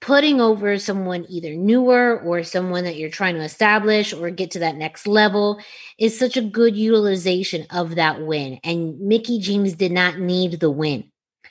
[0.01, 4.59] putting over someone either newer or someone that you're trying to establish or get to
[4.61, 5.61] that next level
[5.99, 8.59] is such a good utilization of that win.
[8.65, 11.05] And Mickie James did not need the win.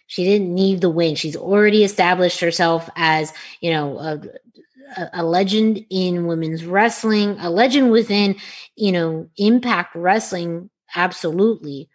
[0.07, 1.13] She didn't need the win.
[1.13, 3.31] She's already established herself as,
[3.61, 4.19] you know, a,
[5.13, 8.35] a legend in women's wrestling, a legend within,
[8.75, 10.71] you know, impact wrestling.
[10.95, 11.89] Absolutely.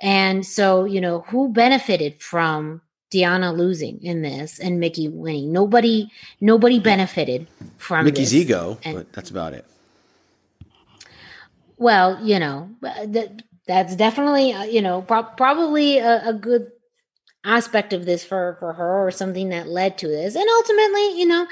[0.00, 2.82] And so, you know, who benefited from
[3.14, 5.52] Deonna losing in this and Mickie winning.
[5.52, 7.46] Nobody, nobody benefited
[7.78, 8.40] from Mickie's this.
[8.42, 9.64] ego, And- but that's about it.
[11.76, 16.70] Well, you know, that that's definitely uh, you know pro- probably a, a good
[17.44, 20.34] aspect of this for for her or something that led to this.
[20.36, 21.46] And ultimately, you know,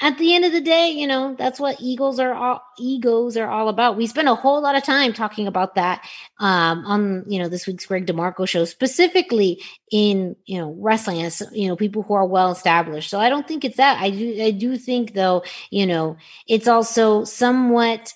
[0.00, 3.48] at the end of the day, you know, that's what egos are all egos are
[3.48, 3.96] all about.
[3.96, 6.02] We spent a whole lot of time talking about that
[6.38, 11.42] um on, you know, this week's Greg DeMarco show, specifically in, you know, wrestling as
[11.52, 13.10] you know, people who are well established.
[13.10, 14.00] So I don't think it's that.
[14.00, 16.16] I do I do think though, you know,
[16.46, 18.14] it's also somewhat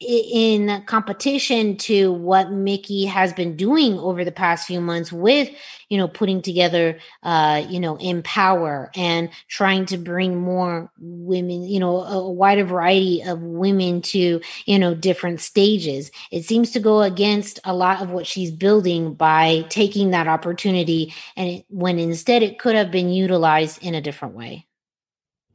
[0.00, 5.50] in competition to what Mickie has been doing over the past few months with,
[5.90, 11.78] you know, putting together, uh, you know, Empower and trying to bring more women, you
[11.78, 16.10] know, a, wider variety of women to, you know, different stages.
[16.30, 21.12] It seems to go against a lot of what she's building by taking that opportunity
[21.36, 24.66] and when instead it could have been utilized in a different way.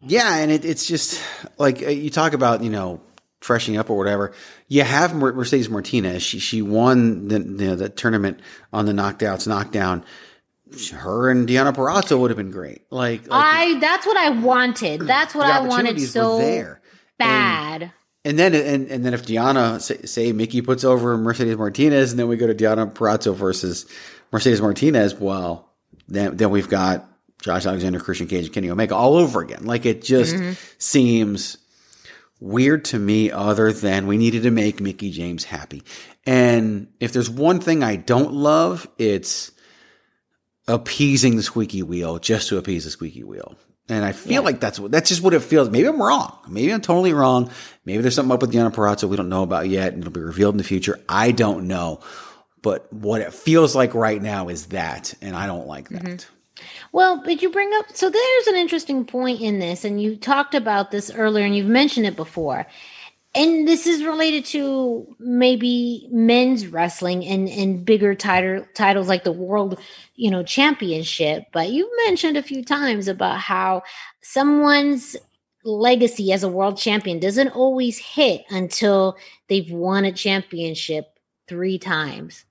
[0.01, 1.19] Yeah, and it, it's just
[1.57, 3.01] like uh, you talk about, you know,
[3.41, 4.33] freshening up or whatever.
[4.67, 6.23] You have Mercedes Martinez.
[6.23, 8.39] She she won the you know, the tournament
[8.73, 10.03] on the knockouts knockdown.
[10.91, 12.85] Her and Deonna Purrazzo would have been great.
[12.89, 15.01] Like, like I that's what I wanted.
[15.01, 16.81] That's what I wanted so there.
[17.17, 17.91] bad.
[18.23, 22.19] And then and, and then if Deonna say, say Mickie puts over Mercedes Martinez, and
[22.19, 23.85] then we go to Deonna Purrazzo versus
[24.31, 25.71] Mercedes Martinez, well,
[26.07, 27.07] then then we've got
[27.43, 29.65] Josh Alexander, Christian Cage, and Kenny Omega all over again.
[29.65, 30.53] Like it just mm-hmm.
[30.79, 31.57] seems
[32.39, 33.31] weird to me.
[33.31, 35.83] Other than we needed to make Mickie James happy,
[36.25, 39.51] and if there's one thing I don't love, it's
[40.67, 43.55] appeasing the squeaky wheel just to appease the squeaky wheel.
[43.87, 45.69] And I feel like that's what that's just what it feels.
[45.69, 46.35] Maybe I'm wrong.
[46.47, 47.51] Maybe I'm totally wrong.
[47.85, 50.21] Maybe there's something up with Deonna Purrazzo we don't know about yet, and it'll be
[50.21, 50.99] revealed in the future.
[51.07, 51.99] I don't know.
[52.63, 56.01] But what it feels like right now is that, and I don't like that.
[56.01, 56.34] Mm-hmm.
[56.91, 60.55] Well, but you bring up so there's an interesting point in this, and you talked
[60.55, 62.65] about this earlier, and you've mentioned it before.
[63.35, 69.31] And this is related to maybe men's wrestling and, and bigger title, titles like the
[69.33, 69.77] world,
[70.15, 71.43] you know, championship.
[71.51, 73.83] But you mentioned a few times about how
[74.21, 75.17] someone's
[75.65, 79.17] legacy as a world champion doesn't always hit until
[79.49, 82.44] they've won a championship three times.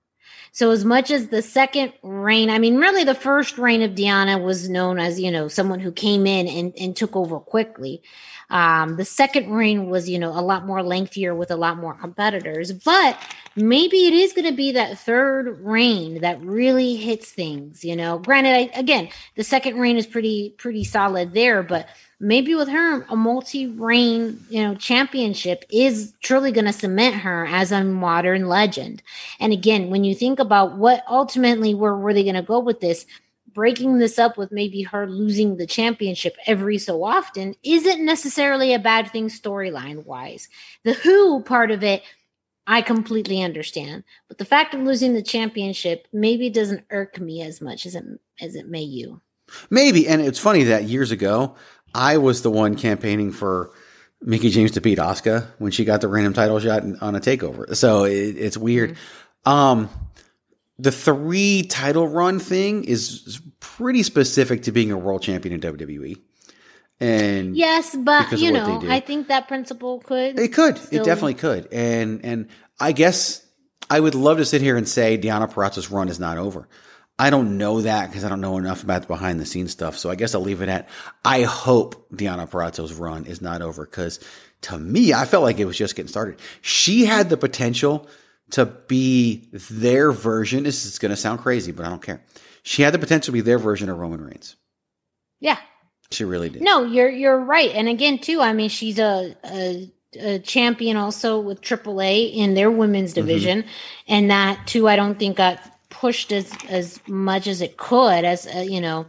[0.54, 4.38] So as much as the second reign, I mean, really the first reign of Diana
[4.38, 8.02] was known as, you know, someone who came in and, and took over quickly.
[8.50, 11.94] Um, the second reign was, you know, a lot more lengthier with a lot more
[11.94, 13.18] competitors, but
[13.56, 18.20] maybe it is going to be that third reign that really hits things, you know,
[18.20, 21.88] granted, I, again, the second reign is pretty, pretty solid there, but
[22.24, 27.70] maybe with her, a multi-reign, you know, championship is truly going to cement her as
[27.70, 29.02] a modern legend.
[29.38, 32.80] And again, when you think about what ultimately where were they going to go with
[32.80, 33.04] this,
[33.52, 38.78] breaking this up with maybe her losing the championship every so often isn't necessarily a
[38.78, 40.48] bad thing storyline wise.
[40.82, 42.02] The Who part of it,
[42.66, 47.60] I completely understand, but the fact of losing the championship maybe doesn't irk me as
[47.60, 48.04] much as it
[48.40, 49.20] as it may you.
[49.70, 50.08] Maybe.
[50.08, 51.54] And it's funny that years ago,
[51.94, 53.70] I was the one campaigning for
[54.20, 57.74] Mickie James to beat Asuka when she got the random title shot on a takeover.
[57.76, 58.96] So it, it's weird.
[59.44, 59.88] Um,
[60.78, 66.16] the three title run thing is pretty specific to being a world champion in WWE.
[67.00, 68.92] And Yes, but you of what they know.
[68.94, 70.78] I think that principle could It could.
[70.78, 71.68] still- It definitely could.
[71.72, 72.48] And and
[72.80, 73.44] I guess
[73.90, 76.68] I would love to sit here and say Deonna Purrazzo's run is not over.
[77.18, 79.96] I don't know that because I don't know enough about the behind the scenes stuff.
[79.96, 80.88] So I guess I'll leave it at
[81.24, 84.18] I hope Deonna Purrazzo's run is not over because
[84.62, 86.40] to me, I felt like it was just getting started.
[86.62, 88.08] She had the potential
[88.50, 90.64] to be their version.
[90.64, 92.22] This is going to sound crazy, but I don't care.
[92.62, 94.56] She had the potential to be their version of Roman Reigns.
[95.40, 95.58] Yeah.
[96.10, 96.62] She really did.
[96.62, 97.70] No, you're you're right.
[97.70, 102.70] And again, too, I mean, she's a, a a champion also with AAA in their
[102.70, 103.26] women's Mm-hmm.
[103.26, 103.64] division,
[104.08, 105.60] and that too I don't think got
[106.00, 109.06] pushed as as much as it could as uh, you know.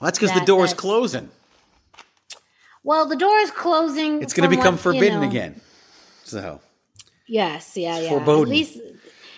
[0.00, 1.28] Well, that's because the door door's that- closing.
[2.82, 4.22] Well, the door is closing.
[4.22, 5.60] It's going to become what, you forbidden know- again.
[6.24, 6.60] So
[7.26, 8.08] Yes, yeah, yeah.
[8.10, 8.42] foreboding.
[8.44, 8.78] At least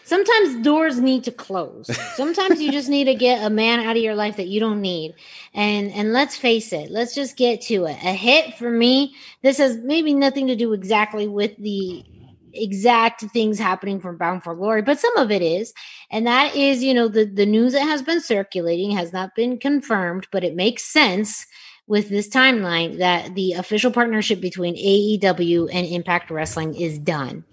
[0.05, 1.87] sometimes doors need to close.
[2.17, 4.81] Sometimes you just need to get a man out of your life that you don't
[4.81, 5.15] need.
[5.55, 7.97] And and let's face it, let's just get to it.
[8.03, 12.05] A hit for me, this has maybe nothing to do exactly with the
[12.63, 15.73] exact things happening from Bound for Glory, but some of it is.
[16.11, 19.59] And that is, you know, the the news that has been circulating has not been
[19.59, 21.47] confirmed, but it makes sense
[21.87, 27.45] with this timeline that the official partnership between AEW and Impact Wrestling is done.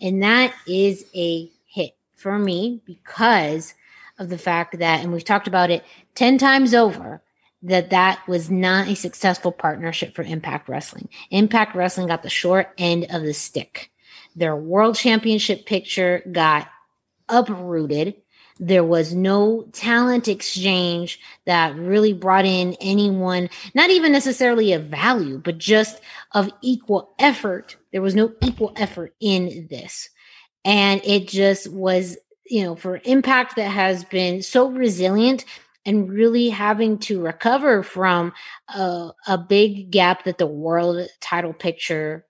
[0.00, 3.74] And that is a hit for me because
[4.18, 5.84] of the fact that, and we've talked about it
[6.16, 7.22] 10 times over,
[7.62, 11.08] that that was not a successful partnership for Impact Wrestling.
[11.30, 13.90] Impact Wrestling got the short end of the stick.
[14.38, 16.68] Their world championship picture got
[17.28, 18.14] uprooted.
[18.60, 25.38] There was no talent exchange that really brought in anyone, not even necessarily of value,
[25.38, 26.00] but just
[26.32, 27.76] of equal effort.
[27.92, 30.08] There was no equal effort in this.
[30.64, 32.16] And it just was,
[32.46, 35.44] you know, for impact that has been so resilient
[35.84, 38.32] and really having to recover from
[38.68, 42.24] a, a big gap that the world title picture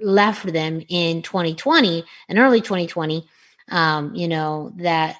[0.00, 3.26] left them in 2020 and early 2020
[3.70, 5.16] um you know that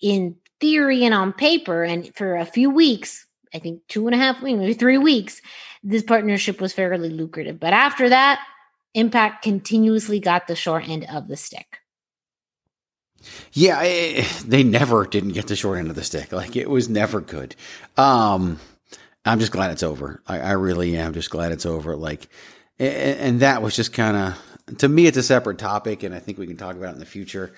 [0.00, 4.18] in theory and on paper and for a few weeks i think two and a
[4.18, 5.40] half maybe three weeks
[5.84, 8.40] this partnership was fairly lucrative but after that
[8.94, 11.78] impact continuously got the short end of the stick
[13.52, 16.32] Yeah, eh, they never didn't get the short end of the stick.
[16.32, 17.54] Like it was never good.
[17.96, 18.58] Um,
[19.24, 20.22] I'm just glad it's over.
[20.26, 21.96] I, I really am just glad it's over.
[21.96, 22.28] Like,
[22.86, 26.18] and, and that was just kind of to me, it's a separate topic, and I
[26.18, 27.52] think we can talk about it in the future.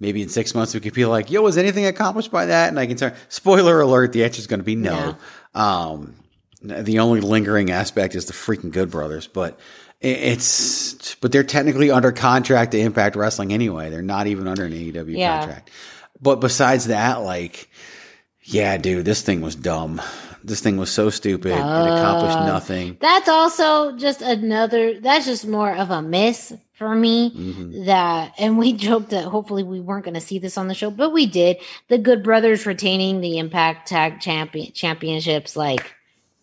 [0.00, 2.78] Maybe in six months we could be like, "Yo, was anything accomplished by that?" And
[2.78, 3.12] I can tell.
[3.28, 5.16] Spoiler alert: the answer is going to be no.
[5.54, 6.14] Um,
[6.62, 9.58] the only lingering aspect is the freaking Good Brothers, but
[10.00, 13.90] it's but they're technically under contract to Impact Wrestling anyway.
[13.90, 15.38] They're not even under an AEW Yeah.
[15.38, 15.70] contract.
[16.20, 17.68] But besides that, like,
[18.42, 20.00] yeah, dude, this thing was dumb.
[20.48, 21.52] This thing was so stupid.
[21.52, 22.96] it accomplished Uh, nothing.
[23.00, 27.30] That's also just another, that's just more of a miss for me.
[27.30, 27.84] Mm-hmm.
[27.84, 30.90] That, and we joked that hopefully we weren't going to see this on the show,
[30.90, 31.58] but we did.
[31.88, 35.56] The Good Brothers retaining the Impact Tag Champion Championships.
[35.56, 35.94] Like,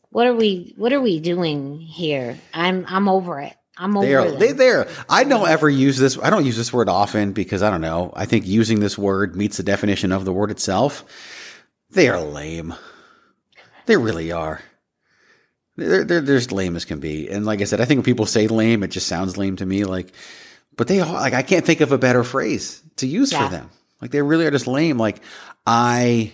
[0.10, 2.38] what are we, what are we doing here?
[2.54, 3.54] I'm, I'm over it.
[3.78, 4.40] I'm over They are them.
[4.40, 4.88] they there.
[5.10, 6.18] I don't ever use this.
[6.18, 8.14] I don't use this word often because I don't know.
[8.16, 11.04] I think using this word meets the definition of the word itself.
[11.90, 12.74] They are lame.
[13.86, 14.62] They really are.
[15.78, 17.30] They're, they're, they're as lame as can be.
[17.30, 19.66] And like I said, I think when people say lame, it just sounds lame to
[19.66, 19.84] me.
[19.84, 20.12] Like,
[20.78, 23.46] but they are like I can't think of a better phrase to use Yeah.
[23.46, 23.70] for them.
[24.02, 24.98] Like they really are just lame.
[24.98, 25.22] Like
[25.66, 26.34] I.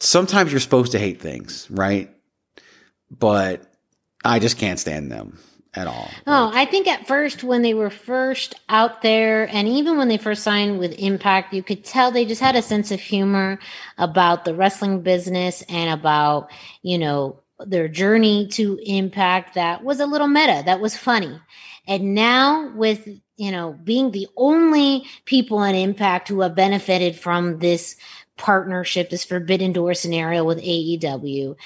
[0.00, 2.14] Sometimes you're supposed to hate things, right?
[3.10, 3.62] But
[4.24, 5.38] I just can't stand them
[5.74, 6.08] at all.
[6.26, 10.16] Oh, I think at first when they were first out there, and even when they
[10.16, 13.58] first signed with Impact, you could tell they just had a sense of humor
[13.96, 16.50] about the wrestling business and about,
[16.82, 21.40] you know, their journey to Impact that was a little meta, that was funny.
[21.86, 27.58] And now with, you know, being the only people in Impact who have benefited from
[27.58, 27.96] this
[28.36, 31.56] partnership, this forbidden door scenario with AEW,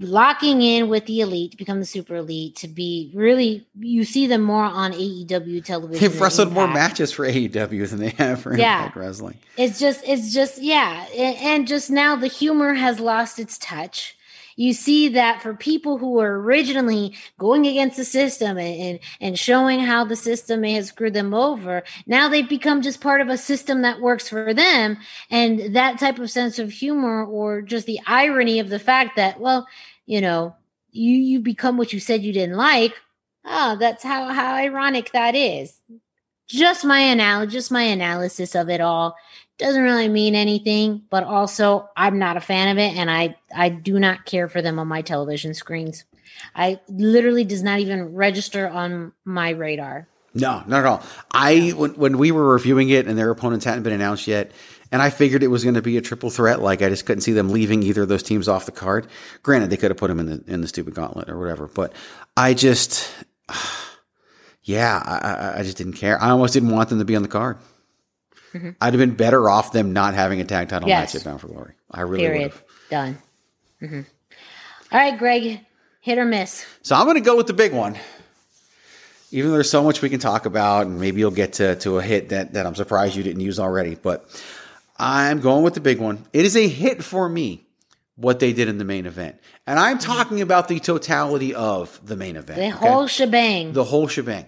[0.00, 4.26] locking in with the elite to become the super elite to be really you see
[4.26, 6.00] them more on AEW television.
[6.00, 8.78] They've wrestled more matches for AEW than they have for Yeah.
[8.78, 9.38] Impact Wrestling.
[9.56, 14.16] It's just it's just yeah, and just now the humor has lost its touch.
[14.58, 19.38] You see that for people who were originally going against the system and, and, and
[19.38, 23.28] showing how the system may have screwed them over, now they've become just part of
[23.28, 24.98] a system that works for them.
[25.30, 29.38] And that type of sense of humor or just the irony of the fact that,
[29.38, 29.64] well,
[30.06, 30.56] you know,
[30.90, 32.94] you you become what you said you didn't like.
[33.44, 35.80] Oh, that's how how ironic that is.
[36.48, 39.14] Just my just my analysis of it all
[39.58, 43.68] doesn't really mean anything, but also I'm not a fan of it and I I
[43.68, 46.04] do not care for them on my television screens.
[46.54, 50.06] I literally does not even register on my radar.
[50.34, 51.02] No, not at all.
[51.32, 54.52] I when, when we were reviewing it and their opponents hadn't been announced yet,
[54.92, 56.60] and I figured it was going to be a triple threat.
[56.60, 59.08] Like I just couldn't see them leaving either of those teams off the card.
[59.42, 61.92] Granted, they could have put them in the in the stupid gauntlet or whatever, but
[62.36, 63.10] I just,
[64.62, 66.20] yeah, I, I- I just didn't care.
[66.22, 67.58] I almost didn't want them to be on the card.
[68.54, 68.76] Mhm.
[68.80, 71.12] I'd have been better off them not having a tag title Yes.
[71.14, 71.74] match at Bound for Glory.
[71.90, 72.62] I really would have.
[72.90, 73.18] Done.
[73.80, 74.00] hmm
[74.90, 75.60] All right, Greg.
[76.00, 76.64] Hit or miss.
[76.82, 77.96] So I'm going to go with the big one.
[79.30, 81.98] Even though there's so much we can talk about, and maybe you'll get to, to
[81.98, 84.24] a hit that, that I'm surprised you didn't use already, but
[84.98, 86.24] I'm going with the big one.
[86.32, 87.66] It is a hit for me
[88.16, 89.36] what they did in the main event.
[89.66, 92.58] And I'm talking about the totality of the main event.
[92.58, 93.74] The whole shebang.
[93.74, 94.46] The whole shebang.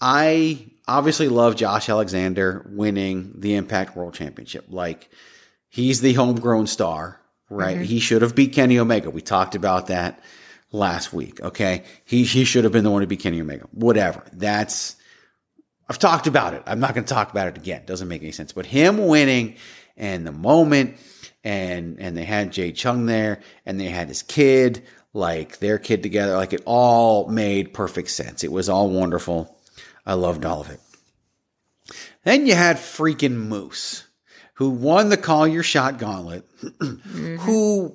[0.00, 4.66] I obviously love Josh Alexander winning the Impact World Championship.
[4.68, 5.10] Like,
[5.68, 7.20] he's the homegrown star,
[7.50, 7.76] right?
[7.76, 7.84] Mm-hmm.
[7.84, 9.10] He should have beat Kenny Omega.
[9.10, 10.22] We talked about that
[10.72, 11.84] last week, okay?
[12.04, 13.66] He, he should have been the one to beat Kenny Omega.
[13.72, 14.22] Whatever.
[14.32, 14.96] That's,
[15.88, 16.62] I've talked about it.
[16.66, 17.82] I'm not going to talk about it again.
[17.86, 18.52] Doesn't make any sense.
[18.52, 19.56] But him winning
[19.96, 20.96] and the moment,
[21.44, 24.82] and and they had Jade Chung there, and they had his kid,
[25.12, 28.42] like their kid together, like it all made perfect sense.
[28.44, 29.53] It was all wonderful.
[30.06, 30.80] I loved all of it.
[32.24, 34.06] Then you had freaking Moose,
[34.54, 36.44] who won the Call Your Shot Gauntlet,
[37.40, 37.94] who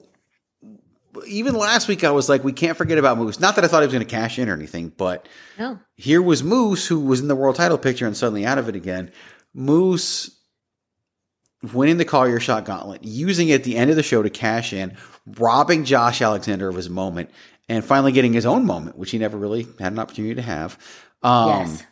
[1.28, 3.40] even last week I was like, we can't forget about Moose.
[3.40, 5.80] Not that I thought he was going to cash in or anything, but No.
[5.96, 8.76] here was Moose, who was in the world title picture and suddenly out of it
[8.76, 9.12] again.
[9.54, 10.30] Moose
[11.74, 14.30] winning the Call Your Shot Gauntlet, using it at the end of the show to
[14.30, 14.96] cash in,
[15.26, 17.32] robbing Josh Alexander of his moment,
[17.68, 20.78] and finally getting his own moment, which he never really had an opportunity to have.
[21.22, 21.84] Um, yes.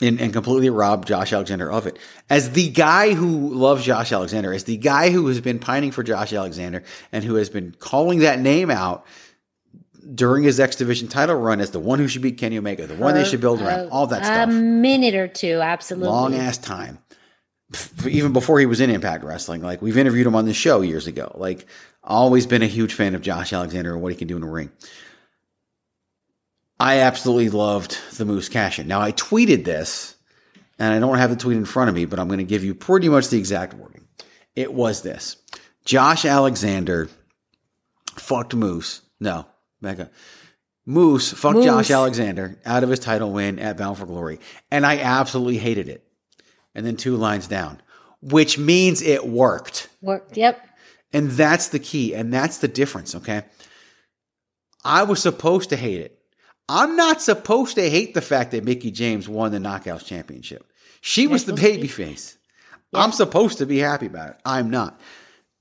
[0.00, 1.98] And, and completely robbed Josh Alexander of it.
[2.28, 6.02] As the guy who loves Josh Alexander, as the guy who has been pining for
[6.02, 6.82] Josh Alexander
[7.12, 9.06] and who has been calling that name out
[10.14, 12.94] during his X Division title run as the one who should beat Kenny Omega, the
[12.94, 14.48] one they should build around, all that stuff.
[14.48, 16.08] A minute or two, absolutely.
[16.08, 16.98] Long ass time.
[18.06, 21.08] Even before he was in Impact Wrestling, like we've interviewed him on the show years
[21.08, 21.32] ago.
[21.34, 21.66] Like,
[22.04, 24.48] always been a huge fan of Josh Alexander and what he can do in the
[24.48, 24.70] ring.
[26.78, 28.86] I absolutely loved the Moose cash in.
[28.86, 30.14] Now, I tweeted this,
[30.78, 32.64] and I don't have the tweet in front of me, but I'm going to give
[32.64, 34.06] you pretty much the exact wording.
[34.54, 35.36] It was this
[35.84, 37.08] Josh Alexander
[38.16, 39.02] fucked Moose.
[39.20, 39.46] No,
[39.80, 40.12] back up.
[40.84, 41.64] Moose fucked Moose.
[41.64, 44.38] Josh Alexander out of his title win at Bound for Glory.
[44.70, 46.06] And I absolutely hated it.
[46.74, 47.80] And then two lines down,
[48.20, 49.88] which means it worked.
[50.02, 50.36] Worked.
[50.36, 50.60] Yep.
[51.12, 52.14] And that's the key.
[52.14, 53.14] And that's the difference.
[53.14, 53.42] Okay.
[54.84, 56.15] I was supposed to hate it.
[56.68, 60.72] I'm not supposed to hate the fact that Mickie James won the Knockouts Championship.
[61.00, 62.36] She was the baby face.
[62.92, 64.36] I'm supposed to be happy about it.
[64.44, 65.00] I'm not.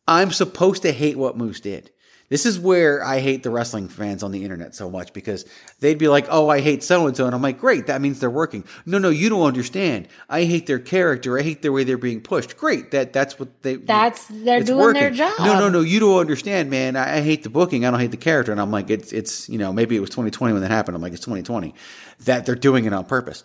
[0.08, 1.91] I'm supposed to hate what Moose did.
[2.28, 5.45] This is where I hate the wrestling fans on the internet so much because
[5.80, 8.19] they'd be like, "Oh, I hate so and so," and I'm like, "Great, that means
[8.19, 10.07] they're working." No, no, you don't understand.
[10.28, 11.38] I hate their character.
[11.38, 12.57] I hate the way they're being pushed.
[12.57, 13.76] Great, that that's what they.
[13.76, 15.34] That's they're doing their job.
[15.39, 16.95] No, no, no, you don't understand, man.
[16.95, 17.86] I, I hate the booking.
[17.86, 18.51] I don't hate the character.
[18.51, 20.95] And I'm like, it's it's you know maybe it was 2020 when that happened.
[20.95, 21.76] I'm like, it's 2020
[22.21, 23.43] that they're doing it on purpose.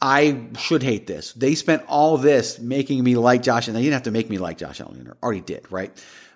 [0.00, 1.32] I should hate this.
[1.32, 4.38] They spent all this making me like Josh, and they didn't have to make me
[4.38, 5.16] like Josh Alexander.
[5.22, 5.92] Already did, right?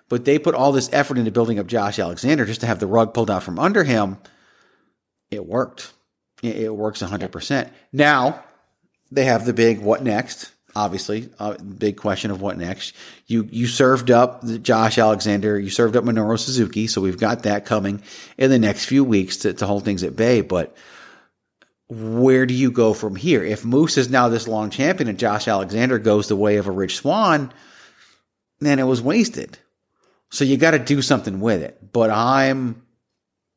[0.09, 2.87] But they put all this effort into building up Josh Alexander just to have the
[2.87, 4.17] rug pulled out from under him.
[5.29, 5.93] It worked.
[6.41, 7.69] It, works 100%.
[7.91, 8.43] Now,
[9.11, 12.95] they have the big what next, obviously, uh, big question of what next.
[13.25, 17.65] You you served up Josh Alexander, you served up Minoru Suzuki, so we've got that
[17.65, 18.03] coming
[18.37, 20.41] in the next few weeks to, to hold things at bay.
[20.41, 20.75] But
[21.89, 23.43] where do you go from here?
[23.43, 26.71] If Moose is now this long champion and Josh Alexander goes the way of a
[26.71, 27.51] Rich Swann,
[28.59, 29.57] then it was wasted.
[30.29, 31.91] So you got to do something with it.
[31.93, 32.83] But I'm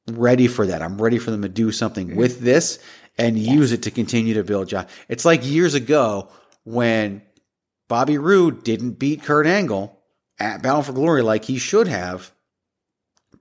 [0.09, 0.83] ready for that.
[0.83, 2.79] I'm ready for them to do something with this
[3.19, 4.87] and use it to continue to build Josh.
[5.09, 6.29] It's like years ago
[6.65, 7.23] when
[7.89, 9.99] Bobby Roode didn't beat Kurt Angle
[10.39, 12.33] at Bound for Glory like he should have.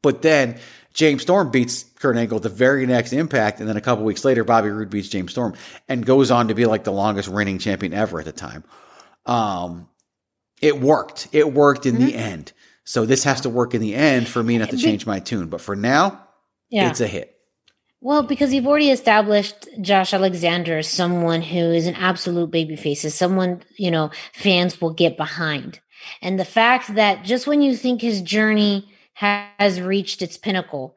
[0.02, 0.58] But then
[0.94, 3.60] James Storm beats Kurt Angle at the very next impact.
[3.60, 5.54] And then a couple weeks later, Bobby Roode beats James Storm
[5.88, 8.64] and goes on to be like the longest reigning champion ever at the time.
[9.26, 9.88] Um,
[10.62, 11.30] it worked.
[11.32, 12.52] It worked in the end.
[12.90, 15.46] So this has to work in the end for me not to change my tune.
[15.46, 16.26] But for now,
[16.72, 16.90] Yeah.
[16.90, 17.36] it's a hit.
[18.02, 23.14] Well, because you've already established Josh Alexander as someone who is an absolute babyface, as
[23.14, 25.80] someone, you know, fans will get behind.
[26.24, 30.96] And the fact that just when you think his journey has reached its pinnacle,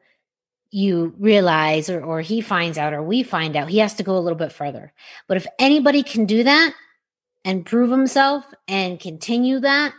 [0.71, 4.17] you realize, or, or he finds out, or we find out, he has to go
[4.17, 4.93] a little bit further.
[5.27, 6.73] But if anybody can do that
[7.45, 9.93] and prove himself and continue that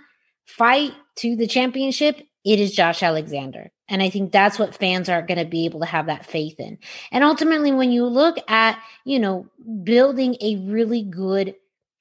[0.45, 3.71] fight to the championship, it is Josh Alexander.
[3.89, 6.59] And I think that's what fans are going to be able to have that faith
[6.59, 6.79] in.
[7.12, 9.47] And ultimately, when you look at, you know,
[9.83, 11.55] building a really good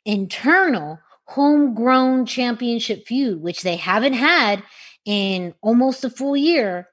[0.06, 4.64] internal homegrown championship feud, which they haven't had
[5.06, 6.90] in almost a full year,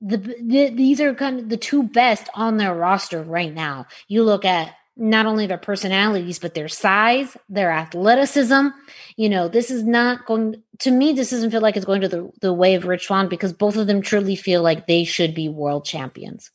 [0.00, 3.86] the, the these are kind of the two best on their roster right now.
[4.06, 8.68] You look at not only their personalities, but their size, their athleticism.
[9.16, 12.08] You know, this is not going to me, this doesn't feel like it's going to
[12.08, 15.34] the, the way of Rich Swann because both of them truly feel like they should
[15.34, 16.50] be world champions.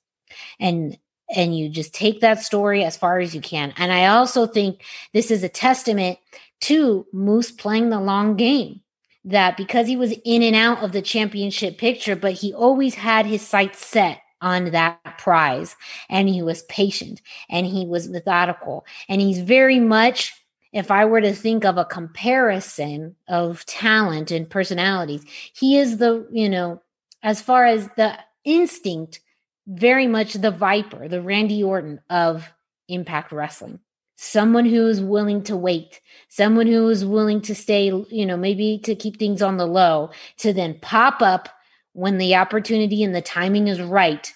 [0.60, 0.98] And
[1.36, 3.74] and you just take that story as far as you can.
[3.78, 4.84] And I also think
[5.14, 6.20] this is a testament
[6.62, 8.82] to Moose playing the long game.
[9.26, 13.26] That because he was in and out of the championship picture, but he always had
[13.26, 15.76] his sights set on that prize.
[16.10, 20.34] And he was patient and he was methodical and he's very much
[20.72, 25.24] if i were to think of a comparison of talent and personalities
[25.54, 26.82] he is the you know
[27.22, 29.20] as far as the instinct
[29.68, 32.52] very much the viper the randy orton of
[32.89, 33.80] impact wrestling.
[34.16, 38.80] Someone who is willing to wait someone who is willing to stay you know maybe
[38.80, 41.50] to keep things on the low to then pop up
[41.94, 44.34] when the opportunity and the timing is right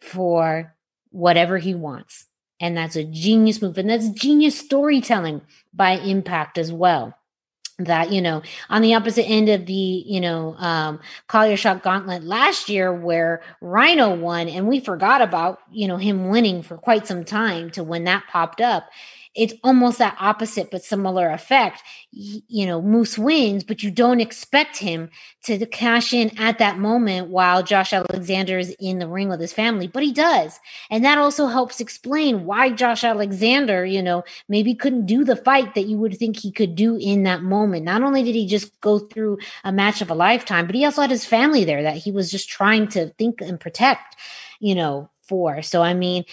[0.00, 0.74] for
[1.10, 2.26] whatever he wants.
[2.60, 3.78] And that's a genius move.
[3.78, 5.42] And that's genius storytelling
[5.72, 7.16] by Impact as well.
[7.80, 11.82] That, you know, on the opposite end of the, you know, um, call your shot
[11.82, 16.76] gauntlet last year where Rhino won and we forgot about, you know, him winning for
[16.76, 18.88] quite some time to when that popped up
[19.34, 21.82] it's almost that opposite but similar effect.
[22.12, 25.10] You know, Moose wins, but you don't expect him
[25.44, 29.52] to cash in at that moment while Josh Alexander is in the ring with his
[29.52, 30.60] family, but he does.
[30.90, 35.74] And that also helps explain why Josh Alexander, you know, maybe couldn't do the fight
[35.74, 37.84] that you would think he could do in that moment.
[37.84, 41.00] Not only did he just go through a match of a lifetime, but he also
[41.00, 44.16] had his family there that he was just trying to think and protect,
[44.60, 45.62] you know, for.
[45.62, 46.24] So, I mean,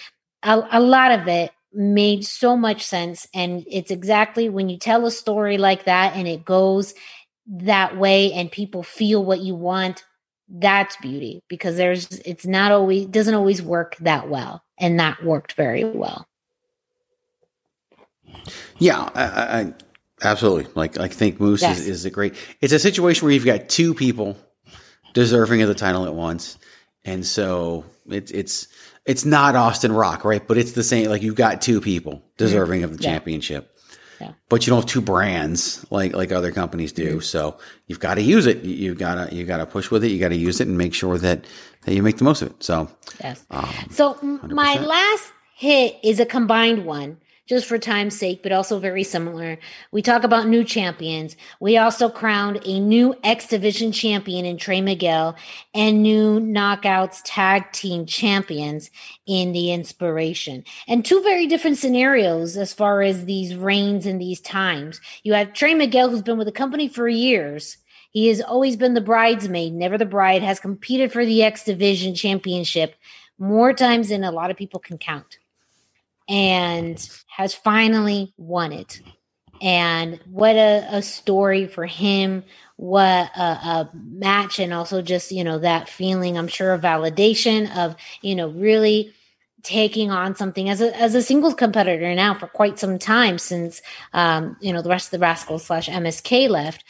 [0.42, 3.26] a, a lot of it made so much sense.
[3.34, 6.94] And it's exactly when you tell a story like that and it goes
[7.46, 10.04] that way and people feel what you want,
[10.48, 14.62] that's beauty because there's, it's not always, doesn't always work that well.
[14.78, 16.26] And that worked very well.
[18.78, 19.74] Yeah, I, I
[20.22, 20.70] absolutely.
[20.74, 21.80] Like, I think Moose yes.
[21.80, 24.36] is, is a great, it's a situation where you've got two people
[25.14, 26.58] deserving of the title at once.
[27.04, 28.68] And so it's, it's,
[29.04, 30.46] it's not Austin Rock, right?
[30.46, 31.08] But it's the same.
[31.08, 32.92] Like you've got two people deserving mm-hmm.
[32.92, 33.10] of the yeah.
[33.10, 33.68] championship.
[34.20, 34.32] Yeah.
[34.48, 37.16] But you don't have two brands like like other companies do.
[37.16, 37.20] Mm-hmm.
[37.20, 38.64] So you've got to use it.
[38.64, 40.08] You, have got to you got to push with it.
[40.08, 41.44] You got to use it and make sure that
[41.84, 42.62] that you make the most of it.
[42.62, 42.88] So
[43.22, 43.44] yes.
[43.50, 44.50] Um, so 100%.
[44.50, 47.18] my last hit is a combined one
[47.48, 49.58] just for time's sake, but also very similar.
[49.90, 51.36] We talk about new champions.
[51.60, 55.34] We also crowned a new X Division champion in Trey Miguel
[55.74, 58.90] and new Knockouts tag team champions
[59.26, 60.64] in the inspiration.
[60.86, 65.00] And two very different scenarios as far as these reigns and these times.
[65.24, 67.76] You have Trey Miguel, who's been with the company for years.
[68.12, 72.14] He has always been the bridesmaid, never the bride, has competed for the X Division
[72.14, 72.94] championship
[73.38, 75.38] more times than a lot of people can count
[76.32, 79.02] and has finally won it.
[79.60, 82.42] And what a, a story for him.
[82.76, 84.58] What a, a, match.
[84.58, 89.12] And also just, you know, that feeling, I'm sure, of validation of, you know, really
[89.62, 93.82] taking on something as a, as a singles competitor now for quite some time since,
[94.14, 96.82] um, you know, the rest of the Rascals slash MSK left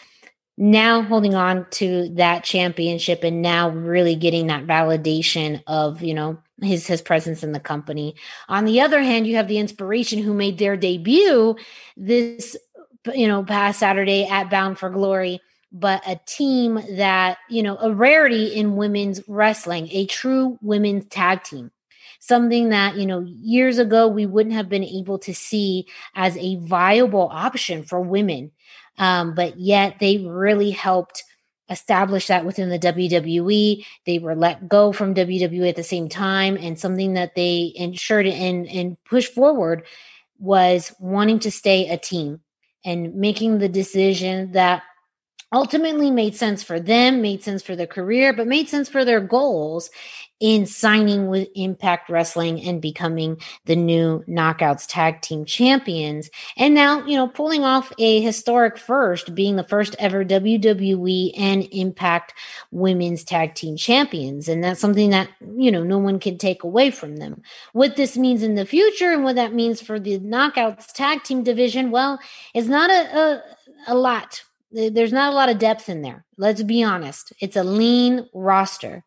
[0.58, 6.38] now holding on to that championship and now really getting that validation of you know
[6.60, 8.14] his his presence in the company.
[8.48, 11.56] On the other hand you have the inspiration who made their debut
[11.96, 12.56] this
[13.14, 15.40] you know past saturday at bound for glory
[15.72, 21.42] but a team that you know a rarity in women's wrestling a true women's tag
[21.42, 21.70] team.
[22.20, 26.56] Something that you know years ago we wouldn't have been able to see as a
[26.56, 28.52] viable option for women
[28.98, 31.24] um, but yet they really helped
[31.72, 33.84] establish that within the WWE.
[34.06, 38.26] They were let go from WWE at the same time, and something that they ensured
[38.26, 39.86] and and pushed forward
[40.38, 42.40] was wanting to stay a team
[42.84, 44.82] and making the decision that
[45.52, 49.20] ultimately made sense for them, made sense for their career, but made sense for their
[49.20, 49.90] goals
[50.42, 56.30] in signing with Impact Wrestling and becoming the new Knockouts Tag Team Champions.
[56.56, 61.68] And now, you know, pulling off a historic first, being the first ever WWE and
[61.70, 62.34] Impact
[62.72, 64.48] Women's Tag Team Champions.
[64.48, 67.40] And that's something that, you know, no one can take away from them.
[67.72, 71.44] What this means in the future and what that means for the Knockouts Tag Team
[71.44, 72.18] division, well,
[72.52, 73.42] it's not a, a,
[73.86, 76.24] a lot there's not a lot of depth in there.
[76.38, 77.32] Let's be honest.
[77.40, 79.04] It's a lean roster.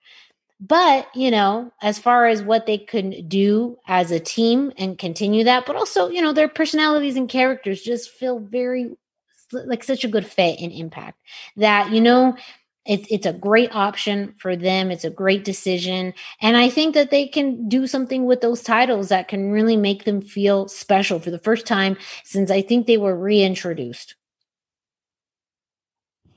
[0.60, 5.43] But, you know, as far as what they could do as a team and continue
[5.43, 8.95] that, but also, you know, their personalities and characters just feel very
[9.51, 11.20] like such a good fit and impact
[11.58, 12.36] that, you know,
[12.88, 14.91] It's it's a great option for them.
[14.91, 19.10] It's a great decision, and I think that they can do something with those titles
[19.10, 22.97] that can really make them feel special for the first time since I think they
[22.97, 24.16] were reintroduced.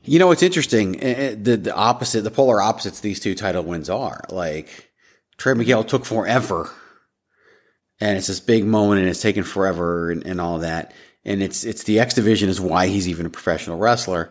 [0.09, 1.01] You know, it's interesting.
[1.01, 3.01] eh, eh, The the opposite, the polar opposites.
[3.01, 4.91] These two title wins are like
[5.37, 6.71] Trey Miguel took forever,
[8.01, 10.93] and it's this big moment, and it's taken forever, and, and all that.
[11.25, 14.31] And it's it's the X division is why he's even a professional wrestler.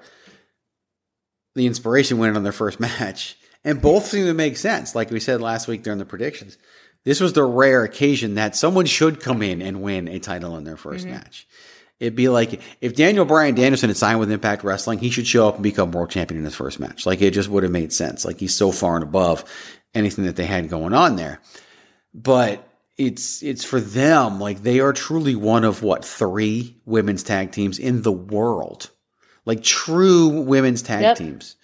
[1.56, 4.96] The inspiration went on their first match, and both seem to make sense.
[4.96, 6.58] Like we said last week during the predictions,
[7.06, 10.64] this was the rare occasion that someone should come in and win a title in
[10.64, 11.48] their 1st match.
[12.00, 15.48] It'd be like if Daniel Bryan Danielson had signed with Impact Wrestling, he should show
[15.48, 17.06] up and become world champion in his first match.
[17.06, 18.24] Like it just would have made sense.
[18.24, 19.44] Like he's so far and above
[19.96, 21.40] anything that they had going on there.
[22.14, 22.68] But
[22.98, 27.80] it's it's for them like they are truly one of what three women's tag teams
[27.80, 28.92] in the world,
[29.46, 31.18] like true women's tag Yep.
[31.18, 31.56] teams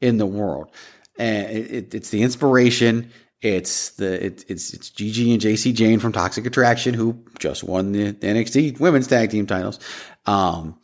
[0.00, 0.70] in the world.
[1.18, 3.10] And it, it, it's the inspiration.
[3.42, 7.90] It's the it, it's it's Gigi and Jacy Jayne from Toxic Attraction who just won
[7.90, 9.80] the NXT Women's Tag Team titles,
[10.26, 10.78] um,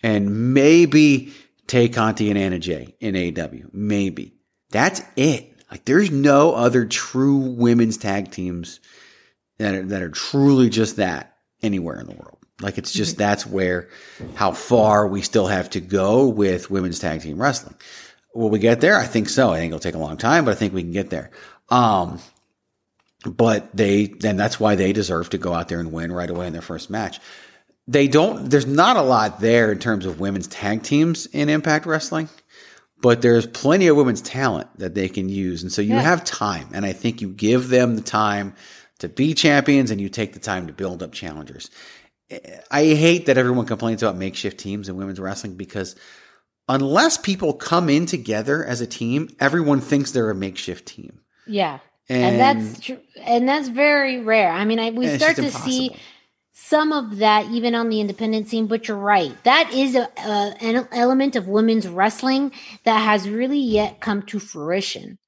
[0.00, 1.32] and maybe
[1.66, 3.68] Tay Conti and Anna Jay in AEW.
[3.72, 4.36] Maybe
[4.70, 5.50] that's it.
[5.70, 8.78] Like there's no other true women's tag teams
[9.58, 12.38] that are, that are truly just that anywhere in the world.
[12.60, 13.88] Like it's just that's where
[14.34, 17.74] how far we still have to go with women's tag team wrestling.
[18.34, 18.96] Will we get there?
[18.96, 19.52] I think so.
[19.52, 21.30] I think it'll take a long time, but I think we can get there.
[21.70, 22.20] Um,
[23.24, 26.46] but they then that's why they deserve to go out there and win right away
[26.46, 27.20] in their first match.
[27.86, 28.48] They don't.
[28.50, 32.28] There's not a lot there in terms of women's tag teams in Impact Wrestling,
[33.00, 36.02] but there's plenty of women's talent that they can use, and so you Yeah.
[36.02, 36.68] have time.
[36.72, 38.54] And I think you give them the time
[39.00, 41.70] to be champions, and you take the time to build up challengers.
[42.70, 45.94] I hate that everyone complains about makeshift teams in women's wrestling because
[46.68, 51.20] unless people come in together as a team, everyone thinks they're a makeshift team.
[51.46, 51.78] Yeah.
[52.08, 53.00] And, And, that's true.
[53.22, 54.50] And that's very rare.
[54.50, 55.96] I mean, I, we start to just see
[56.52, 59.32] some of that even on the independent scene, but you're right.
[59.44, 62.52] That is a, a, an element of women's wrestling
[62.84, 65.18] that has really yet come to fruition.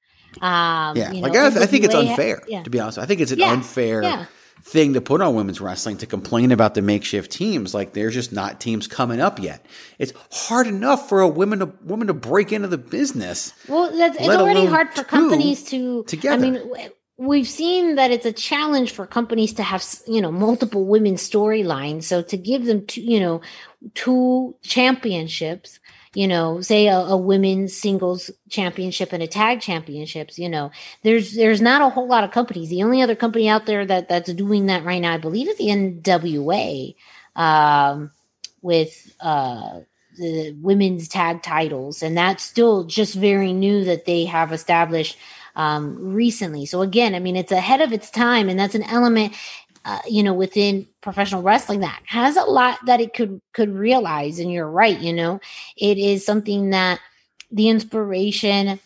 [0.41, 2.63] Um, yeah, you like I, I think it's NWA ha- unfair yeah.
[2.63, 2.97] to be honest.
[2.97, 4.25] I think it's an Yeah, unfair yeah.
[4.63, 7.73] Thing to put on women's wrestling to complain about the makeshift teams.
[7.73, 9.65] Like there's just not teams coming up yet.
[9.99, 13.53] It's hard enough for a woman to woman to break into the business.
[13.67, 16.03] Well, that's it's already hard for companies to.
[16.03, 16.45] together.
[16.45, 20.85] I mean, we've seen that it's a challenge for companies to have you know multiple
[20.85, 22.03] women's storylines.
[22.03, 23.41] So to give them two, you know,
[23.93, 25.79] two championships,
[26.17, 30.71] you know, say a, a women's singles championship and a tag championships, you know,
[31.03, 32.69] there's there's not a whole lot of companies.
[32.69, 35.57] The only other company out there that that's doing that right now, I believe, is
[35.57, 36.95] the NWA.
[37.35, 38.11] Um,
[38.63, 39.81] with uh
[40.17, 45.15] the women's tag titles and that's still just very new that they have established
[45.55, 49.33] um recently so again i mean it's ahead of its time and that's an element
[49.87, 54.37] uh, you know within professional wrestling that has a lot that it could could realize
[54.37, 55.39] and you're right you know
[55.77, 56.99] it is something that
[57.51, 58.79] the inspiration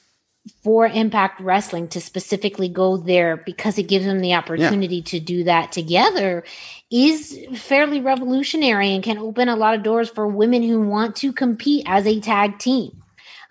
[0.64, 5.44] for impact wrestling to specifically go there because it gives them the opportunity to do
[5.44, 6.44] that together
[6.90, 11.32] is fairly revolutionary and can open a lot of doors for women who want to
[11.32, 13.02] compete as a tag team.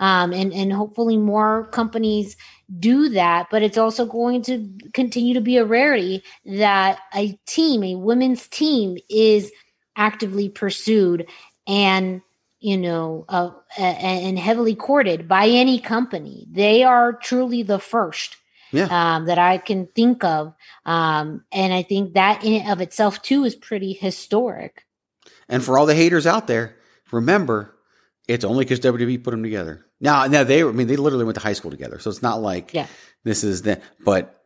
[0.01, 2.37] Um, and, and hopefully more companies
[2.79, 7.83] do that, but it's also going to continue to be a rarity that a team,
[7.83, 9.51] a women's team, is
[9.97, 11.27] actively pursued
[11.67, 12.23] and
[12.61, 16.47] you know uh, and heavily courted by any company.
[16.51, 18.37] They are truly the first
[18.73, 18.87] Yeah.
[19.17, 20.55] um, that I can think of.
[20.85, 24.85] Um, and I think that in and of itself too is pretty historic.
[25.49, 26.77] And for all the haters out there,
[27.11, 27.75] remember,
[28.29, 29.85] it's only because WWE put them together.
[30.01, 32.41] Now, now they, I mean, they literally went to high school together, so it's not
[32.41, 32.87] like Yeah.
[33.25, 33.81] this is the.
[34.05, 34.37] But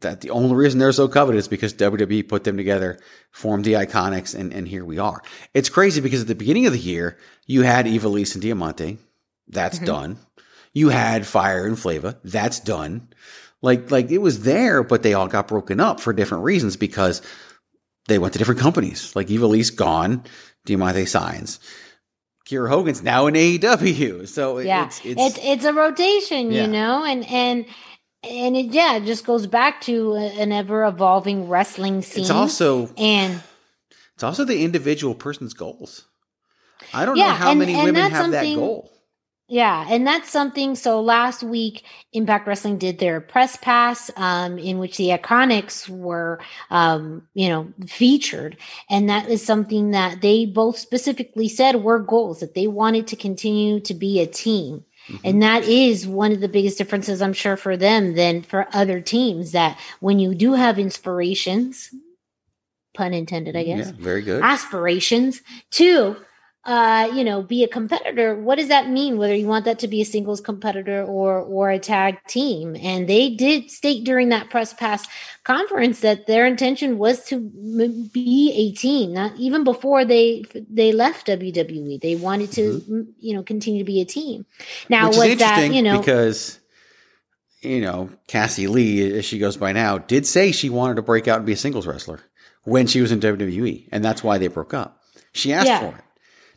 [0.00, 2.98] that the only reason they're so coveted is because WWE put them together,
[3.32, 5.20] formed the Iconics, and and here we are.
[5.52, 8.98] It's crazy because at the beginning of the year, you had Ivelisse and Diamante,
[9.48, 9.86] that's mm-hmm.
[9.86, 10.18] done.
[10.72, 13.08] You had Fire and Flava, that's done.
[13.62, 17.20] Like like it was there, but they all got broken up for different reasons because
[18.06, 19.14] they went to different companies.
[19.16, 20.22] Like Ivelisse gone,
[20.64, 21.58] Diamante signs.
[22.50, 24.26] Kiera Hogan's now in AEW.
[24.26, 26.62] So it- Yeah, it's, it's it's, a rotation, Yeah.
[26.62, 27.64] you know, and and
[28.28, 32.22] and it yeah it just goes back to an ever evolving wrestling scene.
[32.22, 33.40] it's also and
[34.14, 36.06] it's also the individual person's goals.
[36.92, 38.90] I don't Yeah, know how and- many and women have that goal.
[39.50, 40.76] Yeah, and that's something.
[40.76, 46.38] So last week, Impact Wrestling did their press pass, um, in which the Iconics were,
[46.70, 48.56] um, you know, featured,
[48.88, 53.16] and that is something that they both specifically said were goals that they wanted to
[53.16, 54.84] continue to be a team.
[55.24, 59.00] And that is one of the biggest differences, I'm sure, for them than for other
[59.00, 59.50] teams.
[59.50, 61.92] That when you do have inspirations,
[62.94, 64.42] pun intended, I guess, Yeah, very good.
[64.44, 65.40] aspirations
[65.72, 66.16] to
[66.64, 69.88] uh you know be a competitor what does that mean whether you want that to
[69.88, 74.50] be a singles competitor or or a tag team and they did state during that
[74.50, 75.06] press pass
[75.44, 80.92] conference that their intention was to m- be a team not even before they they
[80.92, 84.44] left WWE they wanted to m you know continue to be a team
[84.90, 85.18] now Mm-hmm.
[85.18, 86.60] Which was that you know because
[87.62, 91.26] you know Cassie Lee, as she goes by now, did say she wanted to break
[91.26, 92.20] out and be a singles wrestler
[92.64, 95.00] when she was in WWE, and that's why they broke up.
[95.32, 95.80] She asked Yeah.
[95.80, 96.04] for it.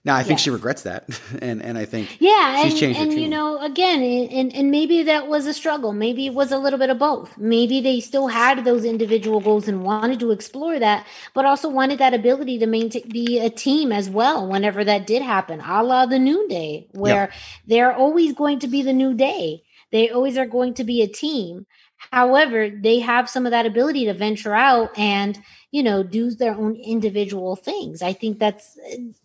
[0.05, 1.07] Now I think she regrets that,
[1.41, 5.03] and and I think Yeah, she's and, changed and you know, again, and and maybe
[5.03, 5.93] that was a struggle.
[5.93, 7.37] Maybe it was a little bit of both.
[7.37, 11.99] Maybe they still had those individual goals and wanted to explore that, but also wanted
[11.99, 14.47] that ability to maintain be a team as well.
[14.47, 17.31] Whenever that did happen, a la the New Day, where
[17.65, 19.63] they're always going to be the New Day.
[19.91, 21.65] They always are going to be a team.
[22.11, 25.39] However, they have some of that ability to venture out and
[25.71, 28.01] you know do their own individual things.
[28.01, 28.77] I think that's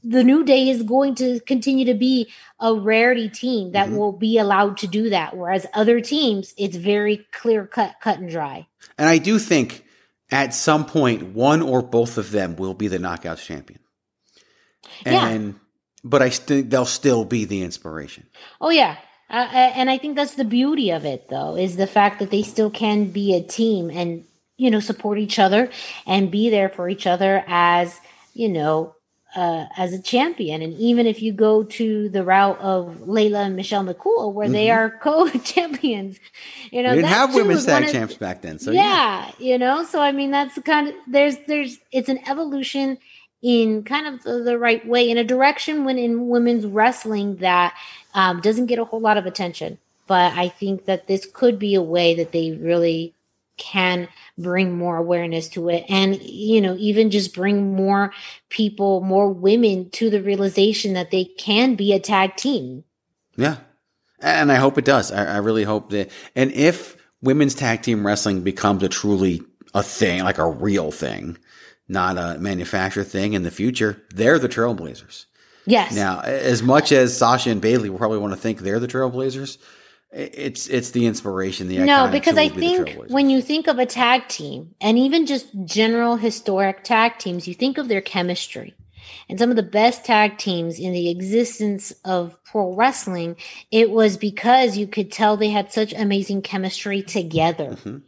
[0.03, 2.29] the New Day is going to continue to be
[2.61, 3.97] a rarity team that Mhm.
[3.97, 5.37] will be allowed to do that.
[5.37, 8.67] Whereas other teams, it's very clear cut, cut and dry.
[8.97, 9.85] and I do think
[10.31, 13.81] at some point one or both of them will be the knockouts champion.
[15.05, 15.29] Yeah.
[15.29, 15.55] And
[16.05, 18.27] but I think they'll still be the inspiration.
[18.61, 18.97] Oh yeah.
[19.31, 22.31] Uh, uh, and I think that's the beauty of it, though, is the fact that
[22.31, 24.25] they still can be a team and
[24.57, 25.71] you know support each other
[26.07, 28.01] and be there for each other as
[28.35, 28.95] you know
[29.37, 30.63] uh, as a champion.
[30.63, 34.67] And even if you go to the route of Layla and Michelle McCool, where they
[34.69, 34.75] Mhm.
[34.77, 36.19] are co-champions,
[36.71, 38.83] you know, we didn't have women's tag one of- champs back then, so yeah.
[38.83, 42.97] yeah, you know so i mean that's the kind of there's there's it's an evolution
[43.43, 47.73] in kind of the, the right way in a direction when in women's wrestling that
[48.19, 51.75] um, doesn't get a whole lot of attention but i think that this could be
[51.75, 53.15] a way that they really
[53.57, 58.13] can bring more awareness to it and you know even just bring more
[58.49, 62.85] people more women to the realization that they can be a tag team
[63.39, 63.59] Yeah.
[64.21, 65.13] And I hope it does.
[65.13, 66.11] I, I really hope that.
[66.35, 69.41] And if women's tag team wrestling becomes a truly
[69.73, 71.39] a thing, like a real thing,
[71.89, 75.27] not a manufactured thing in the future, they're the trailblazers.
[75.69, 78.89] Yes Now, as much as Sasha and Bayley will probably want to think they're the
[78.89, 79.59] trailblazers,
[80.11, 81.69] it's it's the inspiration.
[81.69, 81.87] The icon.
[81.87, 85.49] no because i be think when you think of a tag team and even just
[85.67, 88.75] general historic tag teams you think of their chemistry
[89.29, 93.37] and some of the best tag teams in the existence of pro wrestling
[93.71, 98.03] it was because you could tell they had such amazing chemistry together Mhm.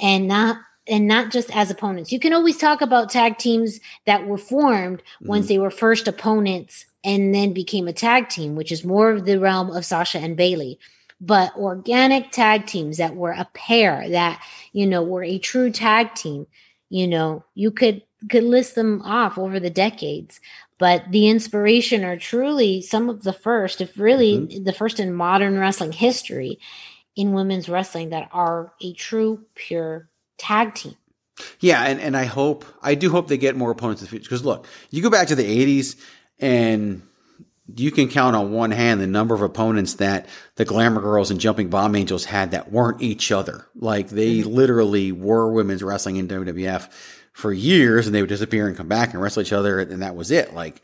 [0.00, 2.10] and not and not just as opponents.
[2.10, 6.86] You can always talk about tag teams that were formed once they were first opponents
[7.04, 10.36] and then became a tag team, which is more of the realm of Sasha and
[10.36, 10.78] Bayley.
[11.20, 14.42] But organic tag teams that were a pair that,
[14.72, 16.46] you know, were a true tag team,
[16.88, 20.40] you know, you could could list them off over the decades.
[20.78, 24.64] But the inspiration are truly some of the first, if really mm-hmm.
[24.64, 26.58] the first in modern wrestling history
[27.16, 30.96] in women's wrestling that are a true pure tag team.
[31.60, 34.24] Yeah, and, and I hope I do hope they get more opponents in the future.
[34.24, 35.96] Because look, you go back to the '80s,
[36.40, 37.02] and
[37.76, 40.26] you can count on one hand the number of opponents that
[40.56, 43.66] the Glamour Girls and Jumping Bomb Angels had that weren't each other.
[43.74, 44.50] Like they mm-hmm.
[44.50, 46.90] literally were women's wrestling in WWF
[47.32, 50.16] for years, and they would disappear and come back and wrestle each other, and that
[50.16, 50.52] was it.
[50.52, 50.82] Like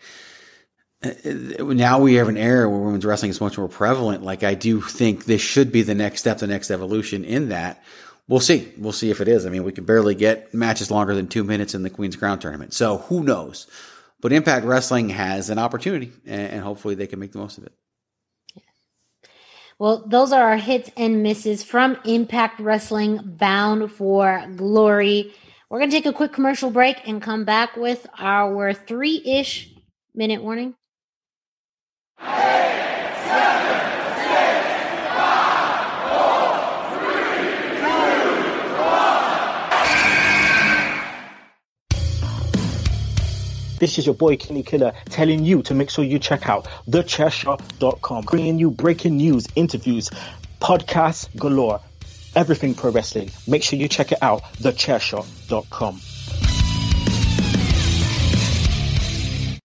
[1.59, 4.23] now we have an era where women's wrestling is much more prevalent.
[4.23, 7.83] Like I do think this should be the next step, the next evolution in that.
[8.29, 8.73] We'll see.
[8.77, 9.47] We'll see if it is.
[9.47, 12.41] I mean, we can barely get matches longer than two minutes in the Queen's Crown
[12.41, 12.75] tournament.
[12.75, 13.69] So who knows?
[14.21, 17.65] But Impact Wrestling has an opportunity, and, and hopefully they can make the most of
[17.65, 17.73] it.
[19.79, 25.35] Well, those are our hits and misses from Impact Wrestling Bound for Glory.
[25.69, 29.75] We're going to take a quick commercial break and come back with our three ish
[30.15, 30.75] minute warning.
[43.79, 48.25] This is your boy Kenny Killer telling you to make sure you check out thechairshot.com,
[48.25, 50.09] bringing you breaking news, interviews,
[50.61, 51.81] podcasts galore,
[52.35, 53.31] everything pro wrestling.
[53.47, 56.01] Make sure you check it out, thechairshot.com.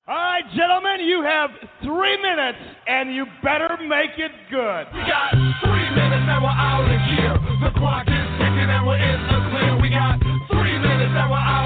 [0.07, 1.51] All right, gentlemen, you have
[1.82, 4.88] three minutes, and you better make it good.
[4.93, 5.32] We got
[5.64, 7.39] three minutes, and we're out of here.
[7.64, 9.82] The clock is ticking, and we're in the clear.
[9.82, 10.20] We got
[10.51, 11.61] three minutes, and we're out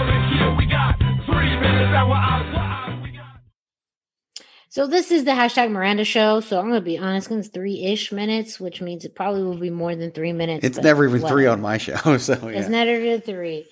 [4.76, 6.42] So this is the hashtag Miranda show.
[6.42, 9.70] So I'm gonna be honest, it's three ish minutes, which means it probably will be
[9.70, 10.66] more than three minutes.
[10.66, 12.60] It's never even three on my show, so yeah.
[12.60, 13.68] It's never even three.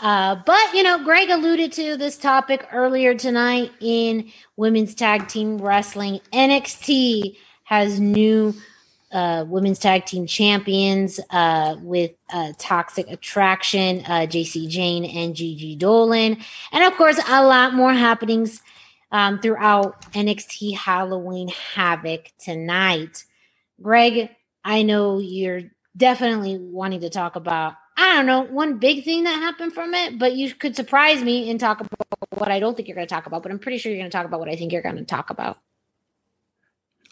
[0.00, 5.56] Uh, but you know, Greg alluded to this topic earlier tonight in women's tag team
[5.56, 6.20] wrestling.
[6.30, 8.54] NXT has new
[9.14, 15.76] uh, women's tag team champions uh, with uh, Toxic Attraction, uh, Jacy Jayne and Gigi
[15.76, 16.42] Dolin,
[16.72, 18.60] and of course, a lot more happenings
[19.12, 23.24] um, throughout NXT Halloween Havoc tonight.
[23.80, 24.30] Greg,
[24.64, 25.62] I know you're
[25.96, 27.74] definitely wanting to talk about.
[27.96, 31.48] I don't know one big thing that happened from it, but you could surprise me
[31.50, 33.44] and talk about what I don't think you're going to talk about.
[33.44, 35.04] But I'm pretty sure you're going to talk about what I think you're going to
[35.04, 35.58] talk about.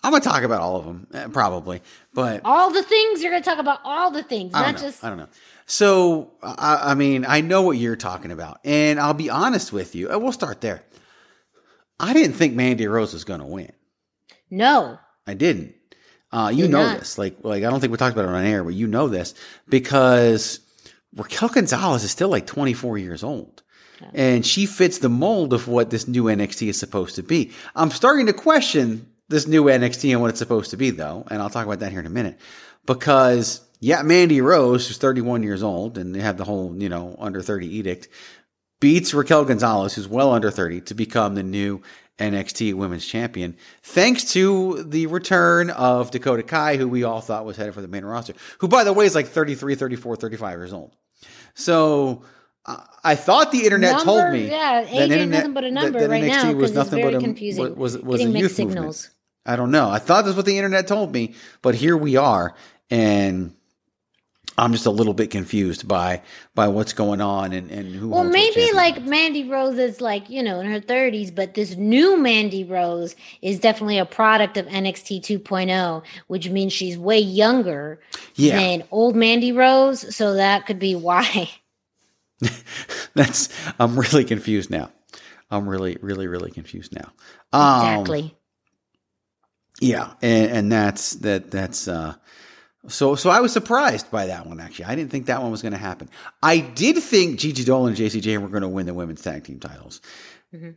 [0.03, 1.81] I'm gonna talk about all of them, eh, probably,
[2.13, 4.75] but All the things you're going to talk about, all the things, I not don't
[4.75, 4.81] know.
[4.89, 5.29] just I don't know.
[5.67, 9.95] So, I, I mean, I know what you're talking about, and I'll be honest with
[9.95, 10.09] you.
[10.19, 10.83] We'll start there.
[12.01, 13.73] I didn't think Mandy Rose was going to win.
[14.51, 14.99] no.
[15.25, 15.75] I didn't.
[16.33, 16.99] Uh, you Did know not.
[16.99, 17.17] this.
[17.17, 19.35] Like, like I don't think we talked about it on air, but you know this
[19.69, 20.59] because
[21.15, 23.63] Raquel Gonzalez is still like 24 years old.
[24.15, 27.53] And she fits the mold of what this new NXT is supposed to be.
[27.77, 31.27] I'm starting to question this new NXT and what it's supposed to be, though.
[31.31, 32.39] And I'll talk about that here in a minute.
[32.87, 37.17] Because, yeah, Mandy Rose, who's 31 years old, and they have the whole, you know,
[37.19, 38.09] under 30 edict,
[38.81, 41.83] beats Raquel Gonzalez, who's well under 30, to become the new
[42.19, 47.57] NXT Women's Champion, thanks to the return of Dakota Kai, who we all thought was
[47.57, 50.73] headed for the main roster, who, by the way, is like 33, 34, 35 years
[50.73, 50.95] old.
[51.55, 52.23] So
[52.65, 55.71] uh, I thought the internet Number, told me yeah, that age internet- nothing but a
[55.71, 57.77] number that right NXT now was nothing very but a, confusing.
[57.77, 59.11] Was, was, was a youth movement.
[59.45, 59.91] I don't know.
[59.91, 62.55] I thought that's what the internet told me, but here we are,
[62.91, 63.55] and
[64.59, 66.23] I'm just a little bit confused by
[66.55, 68.11] by what's going on and, and who.
[68.11, 72.17] Well, maybe like Mandy Rose is like, you know, in her 30s, but this new
[72.19, 78.01] Mandy Rose is definitely a product of NXT 2.0, which means she's way younger
[78.35, 78.59] Yeah.
[78.59, 80.15] than old Mandy Rose.
[80.15, 81.51] So that could be why.
[83.15, 84.91] That's I'm really confused now.
[85.51, 87.13] I'm really, really, really confused now.
[87.53, 88.37] Um, exactly.
[89.81, 91.51] Yeah, and, and that's that.
[91.51, 92.15] That's uh,
[92.89, 93.15] so.
[93.15, 94.61] So I was surprised by that one.
[94.61, 96.09] Actually, I didn't think that one was going to happen.
[96.43, 99.45] I did think Gigi Dolin and Jacy Jayne were going to win the women's tag
[99.45, 100.01] team titles.
[100.55, 100.77] Mhm.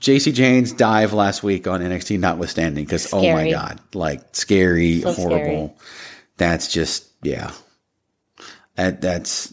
[0.00, 5.12] Jacy Jayne's dive last week on NXT, notwithstanding, because oh my god, like scary, So
[5.12, 5.76] horrible.
[6.36, 7.50] That's just yeah.
[8.76, 9.52] That that's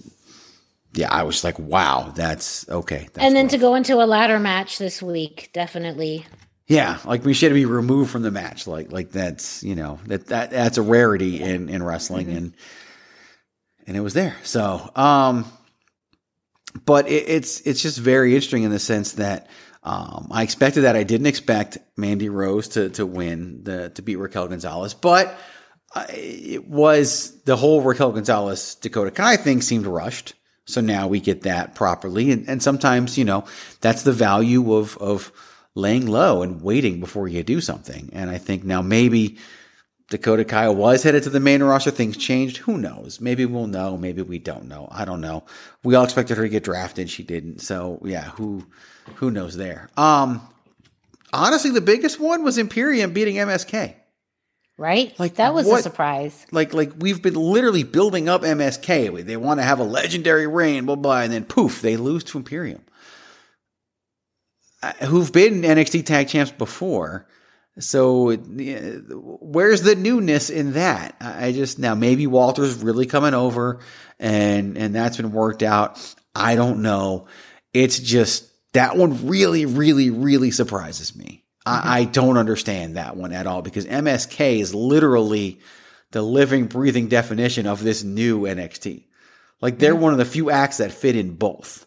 [0.93, 1.12] yeah.
[1.12, 3.10] I was like, wow, that's okay.
[3.14, 3.52] That's and then rough.
[3.52, 6.26] to go into a ladder match this week, definitely.
[6.70, 8.68] Yeah, like we should be removed from the match.
[8.68, 12.38] Like like that's you know that that that's a rarity in in wrestling, Mm-hmm.
[12.38, 12.54] and
[13.88, 14.36] and it was there.
[14.44, 15.46] So, um,
[16.86, 19.48] but it, it's it's just very interesting in the sense that
[19.82, 20.96] um, I expected that.
[20.96, 25.36] I didn't expect Mandy Rose to to win the to beat Raquel Gonzalez, but
[25.96, 30.36] uh, it was the whole Raquel Gonzalez Dakota Kai thing seemed rushed.
[30.66, 33.46] So now we get that properly, and, and sometimes you know
[33.82, 35.32] that's the value of of
[35.80, 38.10] laying low and waiting before you do something.
[38.14, 39.38] And I think now maybe
[40.10, 41.92] Dakota Kai was headed to the main roster.
[41.92, 42.58] Things changed.
[42.58, 43.22] Who knows?
[43.22, 43.98] Maybe we'll know.
[43.98, 44.88] Maybe we don't know.
[44.92, 45.44] I don't know.
[45.84, 47.10] We all expected her to get drafted.
[47.10, 47.60] She didn't.
[47.60, 48.66] So yeah, who
[49.16, 49.90] who knows there?
[49.98, 50.42] Um,
[51.34, 53.96] honestly, the biggest one was Imperium beating MSK.
[54.78, 55.14] Right?
[55.20, 56.46] Like, that was what- a surprise.
[56.52, 59.26] Like like we've been literally building up MSK.
[59.26, 62.38] They want to have a legendary reign, blah blah, and then poof, they lose to
[62.38, 62.82] Imperium,
[64.82, 67.28] Uh, who've been NXT Tag Champs before.
[67.80, 71.16] So uh, where's the newness in that?
[71.20, 73.80] I just now maybe Walter's really coming over,
[74.20, 76.16] and and that's been worked out.
[76.34, 77.28] I don't know.
[77.74, 81.44] It's just that one really, really, really surprises me.
[81.66, 81.88] I, mm-hmm.
[81.90, 85.60] I don't understand that one at all because MSK is literally
[86.12, 89.06] the living, breathing definition of this new NXT.
[89.62, 90.04] Like they're mm-hmm.
[90.04, 91.86] one of the few acts that fit in both.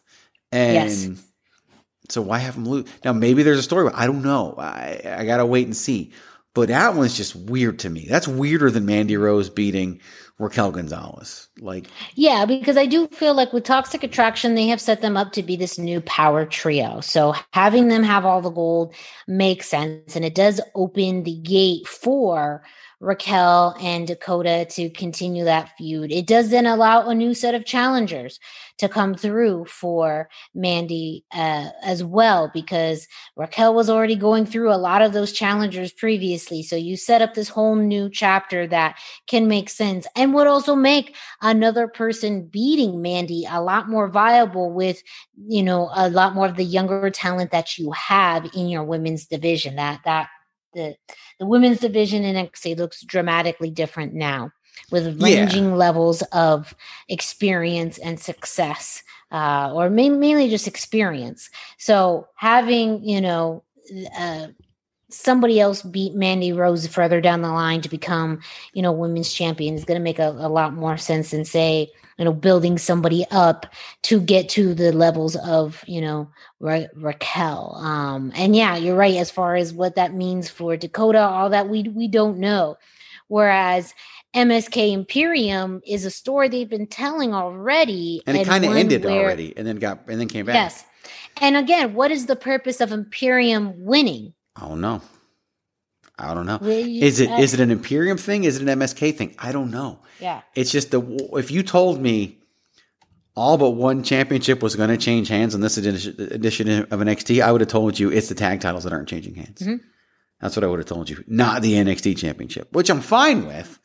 [0.51, 1.32] And Yes.
[2.13, 2.89] So why have them lose?
[3.05, 4.55] Now maybe there's a story, but I don't know.
[4.59, 6.13] I, I gotta wait and see.
[6.55, 8.07] But that one's just weird to me.
[8.07, 10.01] That's weirder than Mandy Rose beating
[10.39, 11.49] Raquel Gonzalez.
[11.61, 15.33] Like Yeah, because I do feel like with Toxic Attraction, they have set them up
[15.33, 17.01] to be this new power trio.
[17.01, 18.95] So having them have all the gold
[19.27, 20.15] makes sense.
[20.15, 22.63] And it does open the gate for
[23.03, 26.11] Raquel and Dakota to continue that feud.
[26.11, 28.41] It does then allow a new set of challengers
[28.79, 34.81] to come through for Mandy uh, as well, because Raquel was already going through a
[34.81, 36.63] lot of those challengers previously.
[36.63, 40.07] So you set up this whole new chapter that can make sense.
[40.17, 45.03] And and would also make another person beating Mandy a lot more viable with,
[45.49, 49.27] you know, a lot more of the younger talent that you have in your women's
[49.27, 49.75] division.
[49.75, 50.29] That that
[50.75, 50.97] the
[51.39, 54.51] the women's division in NXT looks dramatically different now
[54.91, 55.41] with Yeah.
[55.41, 56.75] ranging levels of
[57.09, 61.49] experience and success uh, or ma- mainly just experience
[61.79, 63.63] so having you know
[64.19, 64.47] uh,
[65.13, 68.41] somebody else beat mandy rose further down the line to become
[68.73, 71.91] you know women's champion is going to make a, a lot more sense than say
[72.19, 73.67] you know building somebody up
[74.03, 76.29] to get to the levels of you know
[76.61, 77.75] Ra- raquel.
[77.77, 81.69] Um and yeah you're right as far as what that means for dakota all that
[81.69, 82.77] we we don't know.
[83.29, 83.95] Whereas
[84.35, 89.25] msk imperium is a story they've been telling already and it kind of ended where-
[89.25, 90.55] already, and then got and then came back.
[90.55, 90.85] yes.
[91.41, 95.01] And again what is the purpose of imperium winning I don't know.
[96.19, 96.59] I don't know.
[96.63, 98.45] Is it uh, it an Imperium thing?
[98.45, 99.35] Is it an MSK thing?
[99.39, 99.99] I don't know.
[100.21, 101.01] yeah It's just the
[101.35, 102.39] if you told me
[103.35, 107.43] all but one championship was going to change hands on this edition, edition of NXT,
[107.43, 109.63] I would have told you it's the tag titles that aren't changing hands.
[109.63, 109.81] Mhm.
[110.41, 113.79] That's what I would have told you, not the NXT championship, which I'm fine with.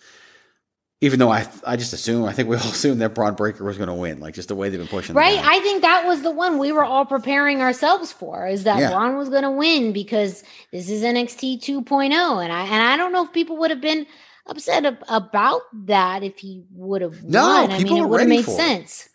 [0.99, 3.77] Even though I, I just assume, I think we all assumed that Bron Breakker was
[3.77, 5.15] going to win, like just the way they've been pushing.
[5.15, 5.37] Right.
[5.39, 8.89] I think that was the one we were all preparing ourselves for is that Yeah.
[8.91, 13.11] Bron was going to win because this is NXT 2.0 and I and I don't
[13.13, 14.07] know if people would have been
[14.47, 17.71] upset ab- about that if he would have No, won.
[17.71, 18.55] I mean, it would have made for it.
[18.57, 19.07] sense.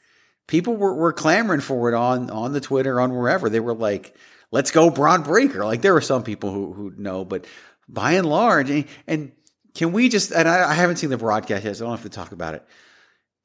[0.46, 3.48] people were, were clamoring for it on on the Twitter, on wherever.
[3.48, 4.14] They were like,
[4.52, 7.46] "Let's go, Bron Breakker!" Like there were some people who who know, but
[7.88, 9.32] by and large, and, and
[9.74, 10.32] can we just?
[10.32, 12.54] And I, I haven't seen the broadcast yet, so I don't have to talk about
[12.54, 12.64] it.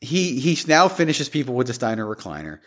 [0.02, 2.60] He he now finishes people with the Steiner recliner.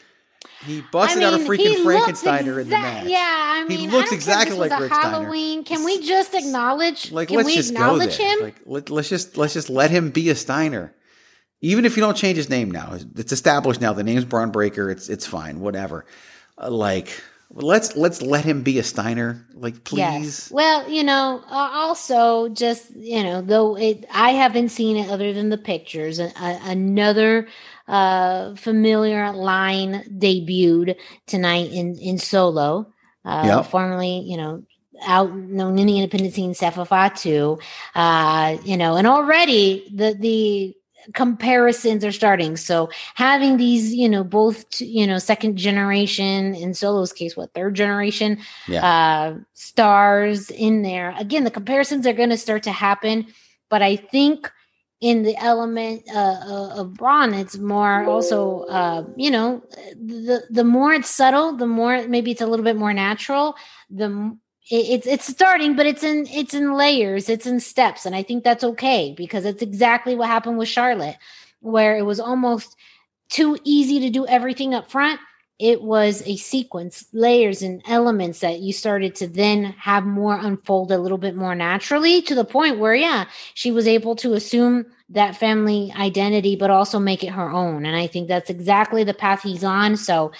[0.64, 3.06] He busted out a freaking Frankensteiner in the match.
[3.06, 5.62] Yeah, I mean, He looks I exactly care if this like Rick a Steiner.
[5.64, 7.12] Can we just acknowledge?
[7.12, 8.36] Like can let's we just go acknowledge there.
[8.38, 8.44] him?
[8.44, 10.94] Like let, let's just let's just let him be a Steiner.
[11.60, 13.92] Even if you don't change his name now, it's established now.
[13.92, 14.90] The name's Bron Breakker.
[14.90, 15.60] It's it's fine.
[15.60, 16.06] Whatever.
[16.58, 19.46] Uh, like let's let's let him be a Steiner.
[19.54, 19.98] Like please.
[19.98, 20.50] Yes.
[20.50, 25.32] Well, you know, uh, also just you know, though it, I haven't seen it other
[25.32, 26.18] than the pictures.
[26.18, 27.48] A, a, another
[27.88, 30.96] uh, familiar line debuted
[31.26, 32.92] tonight in in Solo.
[33.24, 33.66] Uh, Yep.
[33.66, 34.62] Formerly, you know,
[35.02, 37.58] out known in the independent scene, Sefa Fatu.
[37.94, 40.74] Uh, you know, and already the the
[41.14, 42.56] comparisons are starting.
[42.56, 47.74] So having these, you know, both you know, second generation in Solo's case, what third
[47.74, 48.38] generation
[48.68, 48.84] Yeah.
[48.84, 51.14] uh, stars in there.
[51.18, 53.26] Again, the comparisons are going to start to happen,
[53.68, 54.50] but I think
[55.00, 59.62] in the element uh, uh, of Bron, it's more also, uh, you know,
[59.94, 63.54] the the more it's subtle, the more maybe it's a little bit more natural.
[63.88, 64.36] The
[64.70, 68.44] it's it's starting, but it's in it's in layers, it's in steps, and I think
[68.44, 71.16] that's okay because it's exactly what happened with Charlotte,
[71.60, 72.76] where it was almost
[73.28, 75.20] too easy to do everything up front
[75.60, 80.90] it was a sequence, layers and elements that you started to then have more unfold
[80.90, 84.86] a little bit more naturally to the point where, yeah, she was able to assume
[85.10, 87.84] that family identity, but also make it her own.
[87.84, 89.98] And I think that's exactly the path he's on.
[89.98, 90.32] So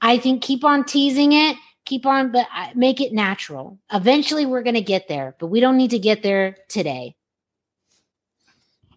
[0.00, 3.78] I think keep on teasing it, keep on, but make it natural.
[3.92, 7.14] Eventually, we're going to get there, but we don't need to get there today.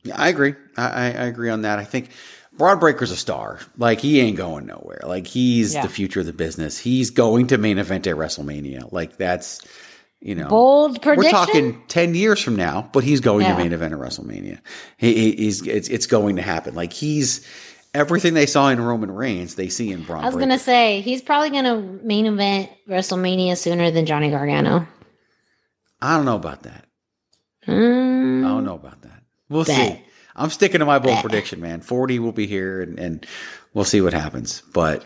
[0.03, 0.53] Yeah, I agree.
[0.77, 1.79] I, I, I agree on that.
[1.79, 2.09] I think
[2.53, 3.59] Bron Breakker's a star.
[3.77, 5.01] Like he ain't going nowhere.
[5.03, 5.81] Like he's Yeah.
[5.81, 6.77] the future of the business.
[6.77, 8.91] He's going to main event at WrestleMania.
[8.91, 9.61] Like that's
[10.21, 11.23] you know Bold prediction.
[11.25, 13.53] We're talking ten years from now, but he's going Yeah.
[13.53, 14.59] to main event at WrestleMania.
[14.97, 16.75] He, he, he's it's it's going to happen.
[16.75, 17.45] Like he's
[17.95, 20.23] everything they saw in Roman Reigns, they see in Bron.
[20.23, 20.51] I was Breakker.
[20.51, 24.85] to say he's probably going to main event WrestleMania sooner than Johnny Gargano.
[26.01, 26.85] I don't know about that.
[27.67, 29.23] Mm, I don't know about that.
[29.49, 29.93] We'll Bet.
[29.93, 30.03] see.
[30.35, 31.23] I'm sticking to my bold Bet.
[31.23, 31.81] prediction, man.
[31.81, 33.25] 40 will be here and, and
[33.73, 34.61] we'll see what happens.
[34.73, 35.03] But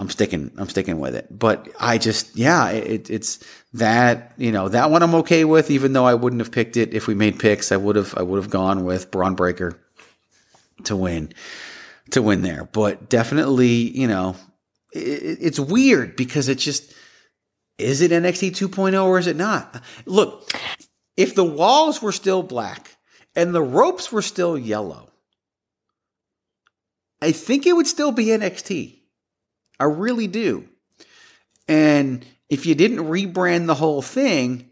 [0.00, 1.26] I'm sticking I'm sticking with it.
[1.30, 5.92] But I just yeah, it, it's that, you know, that one I'm okay with, even
[5.92, 7.70] though I wouldn't have picked it if we made picks.
[7.70, 9.78] I would have I would have gone with Bron Breakker
[10.84, 11.32] to win
[12.10, 12.64] to win there.
[12.64, 14.36] But definitely, you know,
[14.92, 16.94] it, it's weird because it's just
[17.78, 19.82] is it NXT 2.0 or is it not?
[20.06, 20.52] Look,
[21.16, 22.96] if the walls were still black
[23.34, 25.10] and the ropes were still yellow,
[27.20, 28.98] I think it would still be NXT.
[29.78, 30.68] I really do.
[31.68, 34.70] And if you didn't rebrand the whole thing,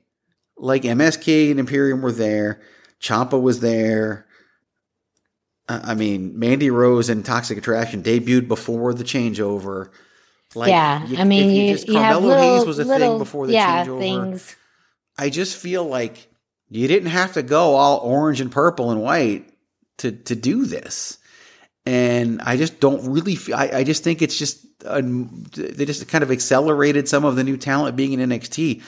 [0.57, 2.61] like MSK and Imperium were there,
[3.01, 4.27] Ciampa was there.
[5.85, 9.91] I mean, Mandy Rose and Toxic Attraction debuted before the changeover.
[10.55, 13.11] Like, yeah, you- I mean, if you, just- you Carmelo little, Hayes was a little,
[13.11, 13.99] thing before the yeah, changeover.
[13.99, 14.57] things.
[15.17, 16.29] I just feel like
[16.71, 19.49] you didn't have to go all orange and purple and white
[19.99, 21.19] to to do this,
[21.87, 23.37] and I just don't really.
[23.37, 27.37] Feel, I, I just think it's just uh, they just kind of accelerated some of
[27.37, 28.83] the new talent being in NXT.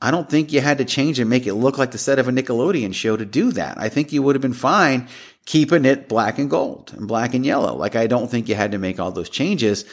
[0.00, 2.28] I don't think you had to change and make it look like the set of
[2.28, 3.78] a Nickelodeon show to do that.
[3.78, 5.08] I think you would have been fine
[5.44, 7.74] keeping it black and gold and black and yellow.
[7.74, 9.84] Like I don't think you had to make all those changes.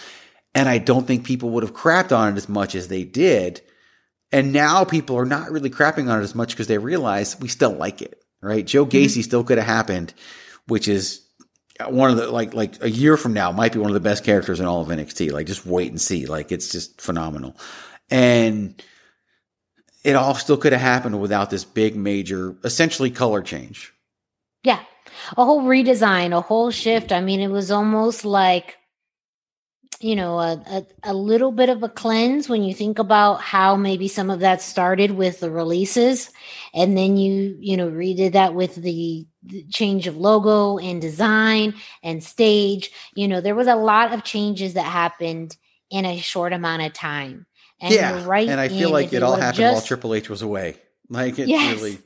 [0.53, 3.61] And I don't think people would have crapped on it as much as they did.
[4.31, 7.47] And now people are not really crapping on it as much because they realize we
[7.47, 8.65] still like it, right?
[8.65, 8.97] Joe mm-hmm.
[8.97, 9.21] Gacy mm-hmm.
[9.21, 10.13] still could have happened,
[10.67, 11.25] which is
[11.87, 14.23] one of the like like a year from now might be one of the best
[14.23, 15.31] characters in all of NXT.
[15.31, 16.25] Like just wait and see.
[16.25, 17.55] Like it's just phenomenal.
[18.09, 18.81] And
[20.05, 23.91] it all still could have happened without this big major essentially color change.
[24.63, 24.79] Yeah.
[25.35, 27.11] A whole redesign, a whole shift.
[27.11, 28.77] I mean, it was almost like
[30.01, 33.77] you know a, a, a, little bit of a cleanse when you think about how
[33.77, 36.31] maybe some of that started with the releases
[36.73, 41.73] and then you you know redid that with the, the change of logo and design
[42.03, 45.55] and stage you know there was a lot of changes that happened
[45.89, 47.45] in a short amount of time
[47.81, 50.41] and yeah right and i feel like it all happened just, while triple h was
[50.41, 50.77] away
[51.09, 51.75] like it yes.
[51.75, 51.99] really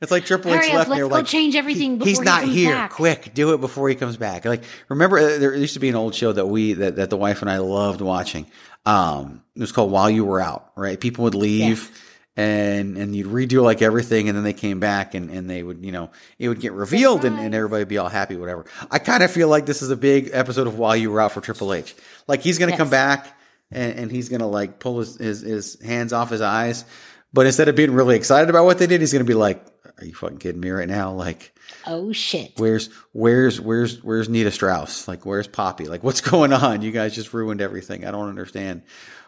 [0.00, 0.90] it's like Triple H left.
[0.90, 2.00] Let's go like, change everything.
[2.00, 2.74] he's not he here.
[2.74, 2.90] Back.
[2.90, 4.44] Quick, do it before he comes back.
[4.44, 7.16] Like remember, uh, there used to be an old show that we that, that the
[7.16, 8.46] wife and I loved watching.
[8.84, 10.70] Um, it was called While You Were Out.
[10.76, 11.90] Right, people would leave.
[11.90, 12.02] Yes.
[12.38, 15.82] And and you'd redo like everything, and then they came back, and, and they would,
[15.82, 18.66] you know, it would get revealed, and, and everybody would be all happy, whatever.
[18.90, 21.32] I kind of feel like this is a big episode of While You Were Out
[21.32, 21.94] for Triple H.
[22.28, 22.78] Like he's gonna yes.
[22.78, 23.34] come back,
[23.70, 26.84] and, and he's gonna like pull his, his his hands off his eyes,
[27.32, 29.64] but instead of being really excited about what they did, he's gonna be like,
[29.98, 31.12] are you fucking kidding me right now?
[31.12, 31.56] Like,
[31.86, 32.52] oh shit.
[32.56, 35.08] Where's where's where's where's Nita Strauss?
[35.08, 35.86] Like, where's Poppy?
[35.86, 36.82] Like, what's going on?
[36.82, 38.04] You guys just ruined everything.
[38.04, 38.82] I don't understand.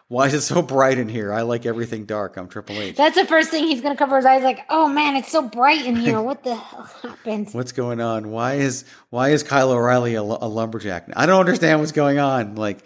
[0.07, 1.31] Why is it so bright in here?
[1.31, 2.35] I like everything dark.
[2.35, 2.95] I'm Triple H.
[2.95, 4.43] That's the first thing he's gonna cover his eyes.
[4.43, 6.19] Like, oh man, it's so bright in here.
[6.19, 7.49] What the hell happened?
[7.53, 8.31] What's going on?
[8.31, 11.09] Why is why is Kyle O'Reilly a, a lumberjack?
[11.15, 12.55] I don't understand what's going on.
[12.55, 12.79] Like,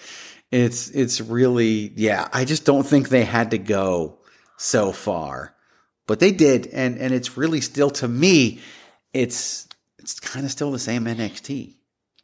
[0.54, 2.28] it's it's really yeah.
[2.34, 4.20] I just don't think they had to go
[4.58, 5.54] so far
[6.08, 8.60] but they did, and and it's really still to me,
[9.14, 9.68] it's
[10.00, 11.76] it's kind of still the same NXT.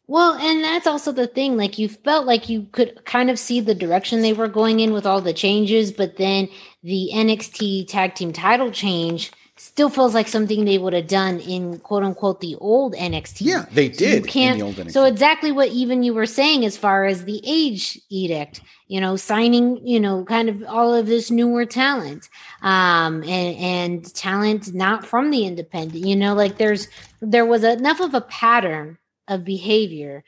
[0.07, 1.55] Well, and that's also the thing.
[1.55, 4.91] Like you felt like you could kind of see the direction they were going in
[4.91, 6.49] with all the changes, but then
[6.83, 11.79] the NXT tag team title change still feels like something they would have done in
[11.79, 13.41] quote unquote the old NXT.
[13.41, 14.23] Yeah, they did.
[14.23, 14.91] So can't.
[14.91, 19.17] So exactly what even you were saying as far as the age edict, you know,
[19.17, 22.29] signing, you know, kind of all of this newer talent,
[22.61, 26.05] um, and and talent not from the independent.
[26.05, 26.87] You know, like there's
[27.21, 30.23] there was enough of a pattern of behavior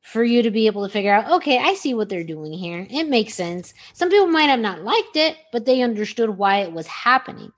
[0.00, 2.86] for you to be able to figure out, okay, I see what they're doing here.
[2.90, 3.74] It makes sense.
[3.92, 7.52] Some people might have not liked it, but they understood why it was happening.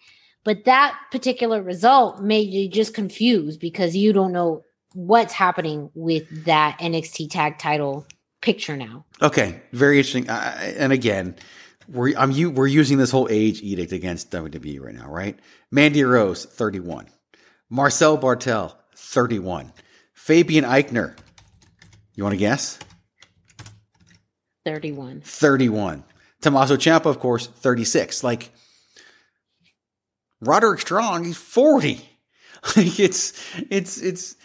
[0.44, 4.62] But that particular result made you just confused because you don't know
[4.94, 8.06] what's happening with that NXT tag title
[8.40, 9.04] picture now.
[9.20, 10.28] Okay, very interesting.
[10.28, 11.36] Uh, and again,
[11.88, 15.38] we're I'm you we're using this whole age edict against WWE right now, right?
[15.70, 17.08] Mandy Rose, 31.
[17.70, 19.72] Marcel Barthel, 31.
[20.12, 21.16] Fabian Aichner.
[22.14, 22.78] you want to guess?
[24.64, 25.22] 31.
[25.22, 26.04] 31.
[26.40, 28.22] Tommaso Ciampa, of course, 36.
[28.22, 28.52] Like
[30.42, 32.08] Roderick Strong, he's 40.
[32.76, 33.32] Like it's,
[33.70, 34.36] it's, it's,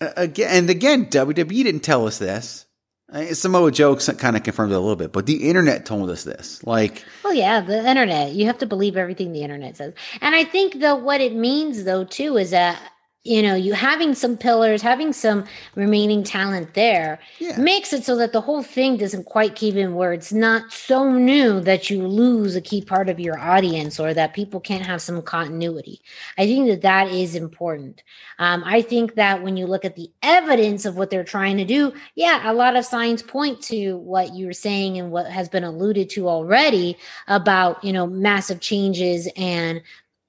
[0.00, 2.66] uh, again, and again, WWE didn't tell us this.
[3.12, 6.22] Uh, Samoa Joe kind of confirmed it a little bit, but the internet told us
[6.22, 6.62] this.
[6.64, 8.32] Like, oh yeah, the internet.
[8.32, 9.94] You have to believe everything the internet says.
[10.20, 12.80] And I think though, what it means though too is that
[13.24, 17.58] you know, you having some pillars, having some remaining talent there yeah.
[17.58, 21.12] makes it so that the whole thing doesn't quite keep in where it's not so
[21.12, 25.02] new that you lose a key part of your audience or that people can't have
[25.02, 26.00] some continuity.
[26.38, 28.02] I think that that is important.
[28.38, 31.64] Um, I think that when you look at the evidence of what they're trying to
[31.64, 35.64] do, yeah, a lot of signs point to what you're saying and what has been
[35.64, 36.96] alluded to already
[37.26, 39.82] about, you know, massive changes and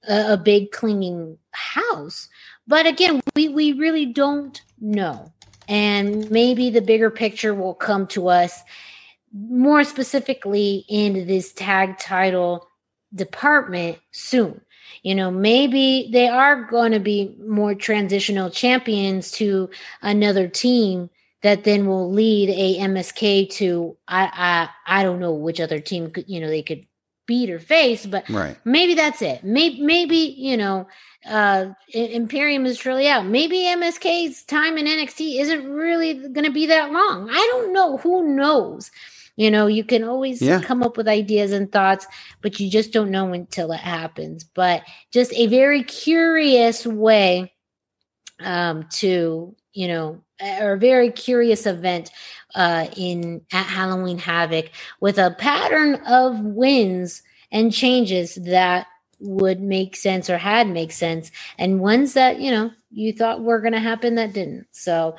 [0.08, 2.28] a, a big cleaning house
[2.70, 5.32] but again, we, we really don't know.
[5.68, 8.62] And maybe the bigger picture will come to us
[9.32, 12.68] more specifically in this tag title
[13.12, 14.60] department soon.
[15.02, 19.68] You know, maybe they are going to be more transitional champions to
[20.00, 21.10] another team
[21.42, 26.12] that then will lead a MSK to I I I don't know which other team
[26.26, 26.86] you know they could
[27.30, 28.56] beat or face, but right.
[28.64, 29.44] maybe that's it.
[29.44, 30.88] Maybe maybe you know
[31.30, 33.24] uh Imperium is truly out.
[33.24, 37.30] Maybe MSK's time in NXT isn't really going to be that long.
[37.30, 37.98] I don't know.
[37.98, 38.90] Who knows?
[39.36, 40.60] You know, you can always yeah.
[40.60, 42.04] come up with ideas and thoughts,
[42.42, 44.42] but you just don't know until it happens.
[44.42, 44.82] But
[45.12, 47.52] just a very curious way
[48.40, 50.20] um to you know,
[50.60, 52.10] or a very curious event
[52.54, 54.70] uh, in at Halloween Havoc
[55.00, 57.22] with a pattern of wins
[57.52, 58.86] and changes that
[59.20, 63.60] would make sense or had make sense, and ones that you know you thought were
[63.60, 64.66] going to happen that didn't.
[64.72, 65.16] So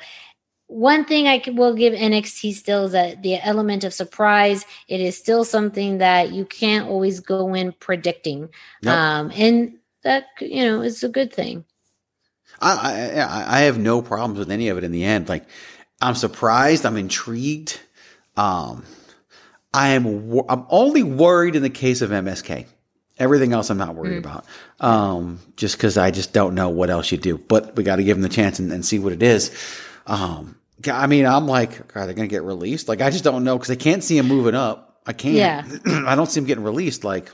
[0.68, 4.66] one thing I will give NXT still is that the element of surprise.
[4.88, 8.50] It is still something that you can't always go in predicting,
[8.82, 8.94] Yep.
[8.94, 11.66] um, and that you know is a good thing.
[12.60, 12.72] I,
[13.20, 15.28] I I have no problems with any of it in the end.
[15.28, 15.44] Like
[16.02, 16.84] I'm surprised.
[16.84, 17.80] I'm intrigued.
[18.36, 18.84] Um,
[19.72, 20.40] I am.
[20.48, 22.66] I'm only worried in the case of MSK.
[23.18, 24.44] Everything else, I'm not worried about.
[24.80, 27.38] Um, just because I just don't know what else you do.
[27.38, 29.50] But we got to give them the chance and, and see what it is.
[30.06, 30.56] Um,
[30.90, 32.88] I mean, I'm like, are they going to get released?
[32.88, 35.00] Like, I just don't know because I can't see him moving up.
[35.06, 35.36] I can't.
[35.36, 35.64] Yeah.
[36.06, 37.04] I don't see him getting released.
[37.04, 37.30] Like,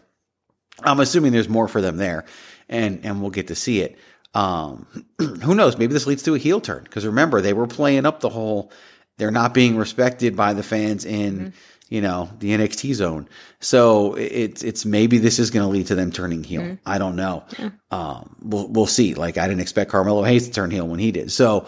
[0.83, 2.25] I'm assuming there's more for them there,
[2.69, 3.99] and and we'll get to see it.
[4.35, 4.87] Um,
[5.19, 5.79] who knows?
[5.79, 8.73] Maybe this leads to a heel turn because remember they were playing up the whole
[9.19, 11.53] they're not being respected by the fans in
[11.89, 13.29] you know the NXT zone.
[13.61, 16.63] So it's it's maybe this is going to lead to them turning heel.
[16.87, 17.45] I don't know.
[17.91, 19.15] Um, we'll we'll see.
[19.15, 21.31] Like I didn't expect Carmelo Hayes to turn heel when he did.
[21.31, 21.67] So.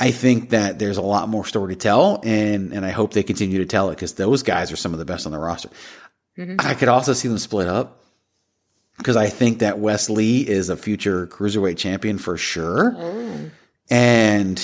[0.00, 3.22] I think that there's a lot more story to tell, and and I hope they
[3.22, 5.68] continue to tell it because those guys are some of the best on the roster.
[6.58, 8.01] I could also see them split up
[8.98, 12.96] because I think that Wes Lee is a future cruiserweight champion for sure.
[13.90, 14.62] And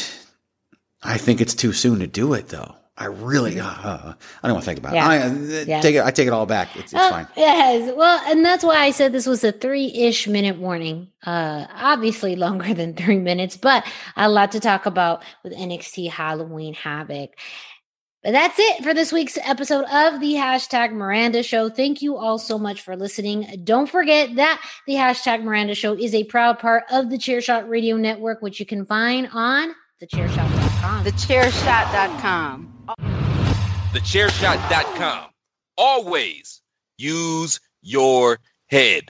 [1.02, 2.74] I think it's too soon to do it though.
[3.00, 5.06] I really, uh, I don't want to think about Yeah.
[5.12, 5.22] it.
[5.22, 5.80] I, uh, Yeah.
[5.80, 6.02] Take it.
[6.04, 6.74] I take it all back.
[6.74, 7.28] It's, it's Uh, fine.
[7.36, 7.94] Yes.
[7.96, 11.08] Well, and that's why I said this was a three-ish minute warning.
[11.24, 13.84] Uh obviously longer than three minutes, but
[14.16, 17.30] a lot to talk about with NXT Halloween Havoc.
[18.22, 21.68] But that's it for this week's episode of the hashtag Miranda Show.
[21.68, 23.60] Thank you all so much for listening.
[23.62, 27.96] Don't forget that the hashtag Miranda Show is a proud part of the Chairshot Radio
[27.96, 29.72] Network, which you can find on
[30.02, 31.04] thechairshot.com.
[31.04, 32.74] Thechairshot.com.
[33.92, 35.30] Thechairshot.com.
[35.76, 36.60] Always
[36.96, 39.04] use your head.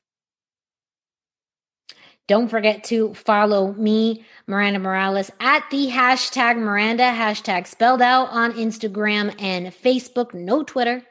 [2.26, 8.54] Don't forget to follow me, Miranda Morales, at the hashtag Miranda, hashtag spelled out on
[8.54, 11.04] Instagram and Facebook, no Twitter.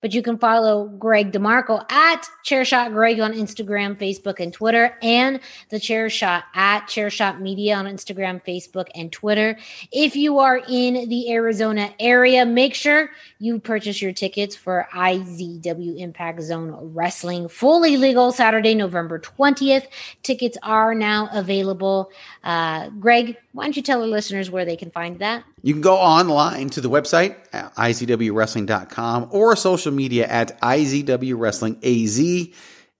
[0.00, 5.40] But you can follow Greg DeMarco at Chairshot Greg on Instagram, Facebook, and Twitter, and
[5.68, 9.58] the Chairshot at Chairshot Media on Instagram, Facebook, and Twitter.
[9.92, 15.98] If you are in the Arizona area, make sure you purchase your tickets for IZW
[15.98, 19.86] Impact Zone Wrestling, fully legal Saturday, November 20th.
[20.22, 22.10] Tickets are now available.
[22.42, 25.44] Uh, Greg, why don't you tell our listeners where they can find that?
[25.62, 31.78] You can go online to the website at izwwrestling.com or social media at IZW Wrestling
[31.82, 32.18] AZ.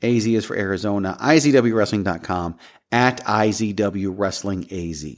[0.02, 1.16] Is for Arizona.
[1.20, 2.56] IZWWrestling.com
[2.90, 5.14] at IZW Wrestling AZ.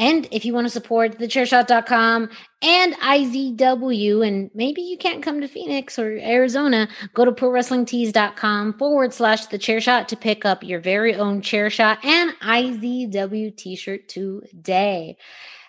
[0.00, 2.30] And if you want to support thechairshot.com
[2.62, 9.12] and IZW, and maybe you can't come to Phoenix or Arizona, go to prowrestlingtees.com forward
[9.12, 13.76] slash the chair shot to pick up your very own chair shot and IZW t
[13.76, 15.18] shirt today.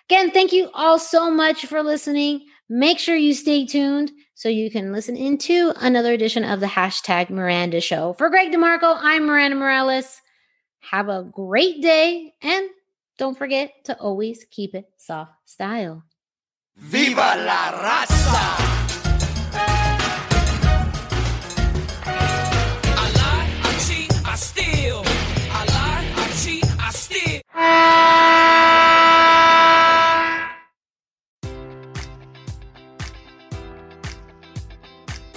[0.08, 2.46] Again, thank you all so much for listening.
[2.70, 7.28] Make sure you stay tuned so you can listen into another edition of the hashtag
[7.28, 8.14] Miranda Show.
[8.14, 10.22] For Greg DeMarco, I'm Miranda Morales.
[10.80, 12.70] Have a great day and
[13.22, 16.02] don't forget to always keep it soft style.
[16.74, 18.81] ¡Viva la raza!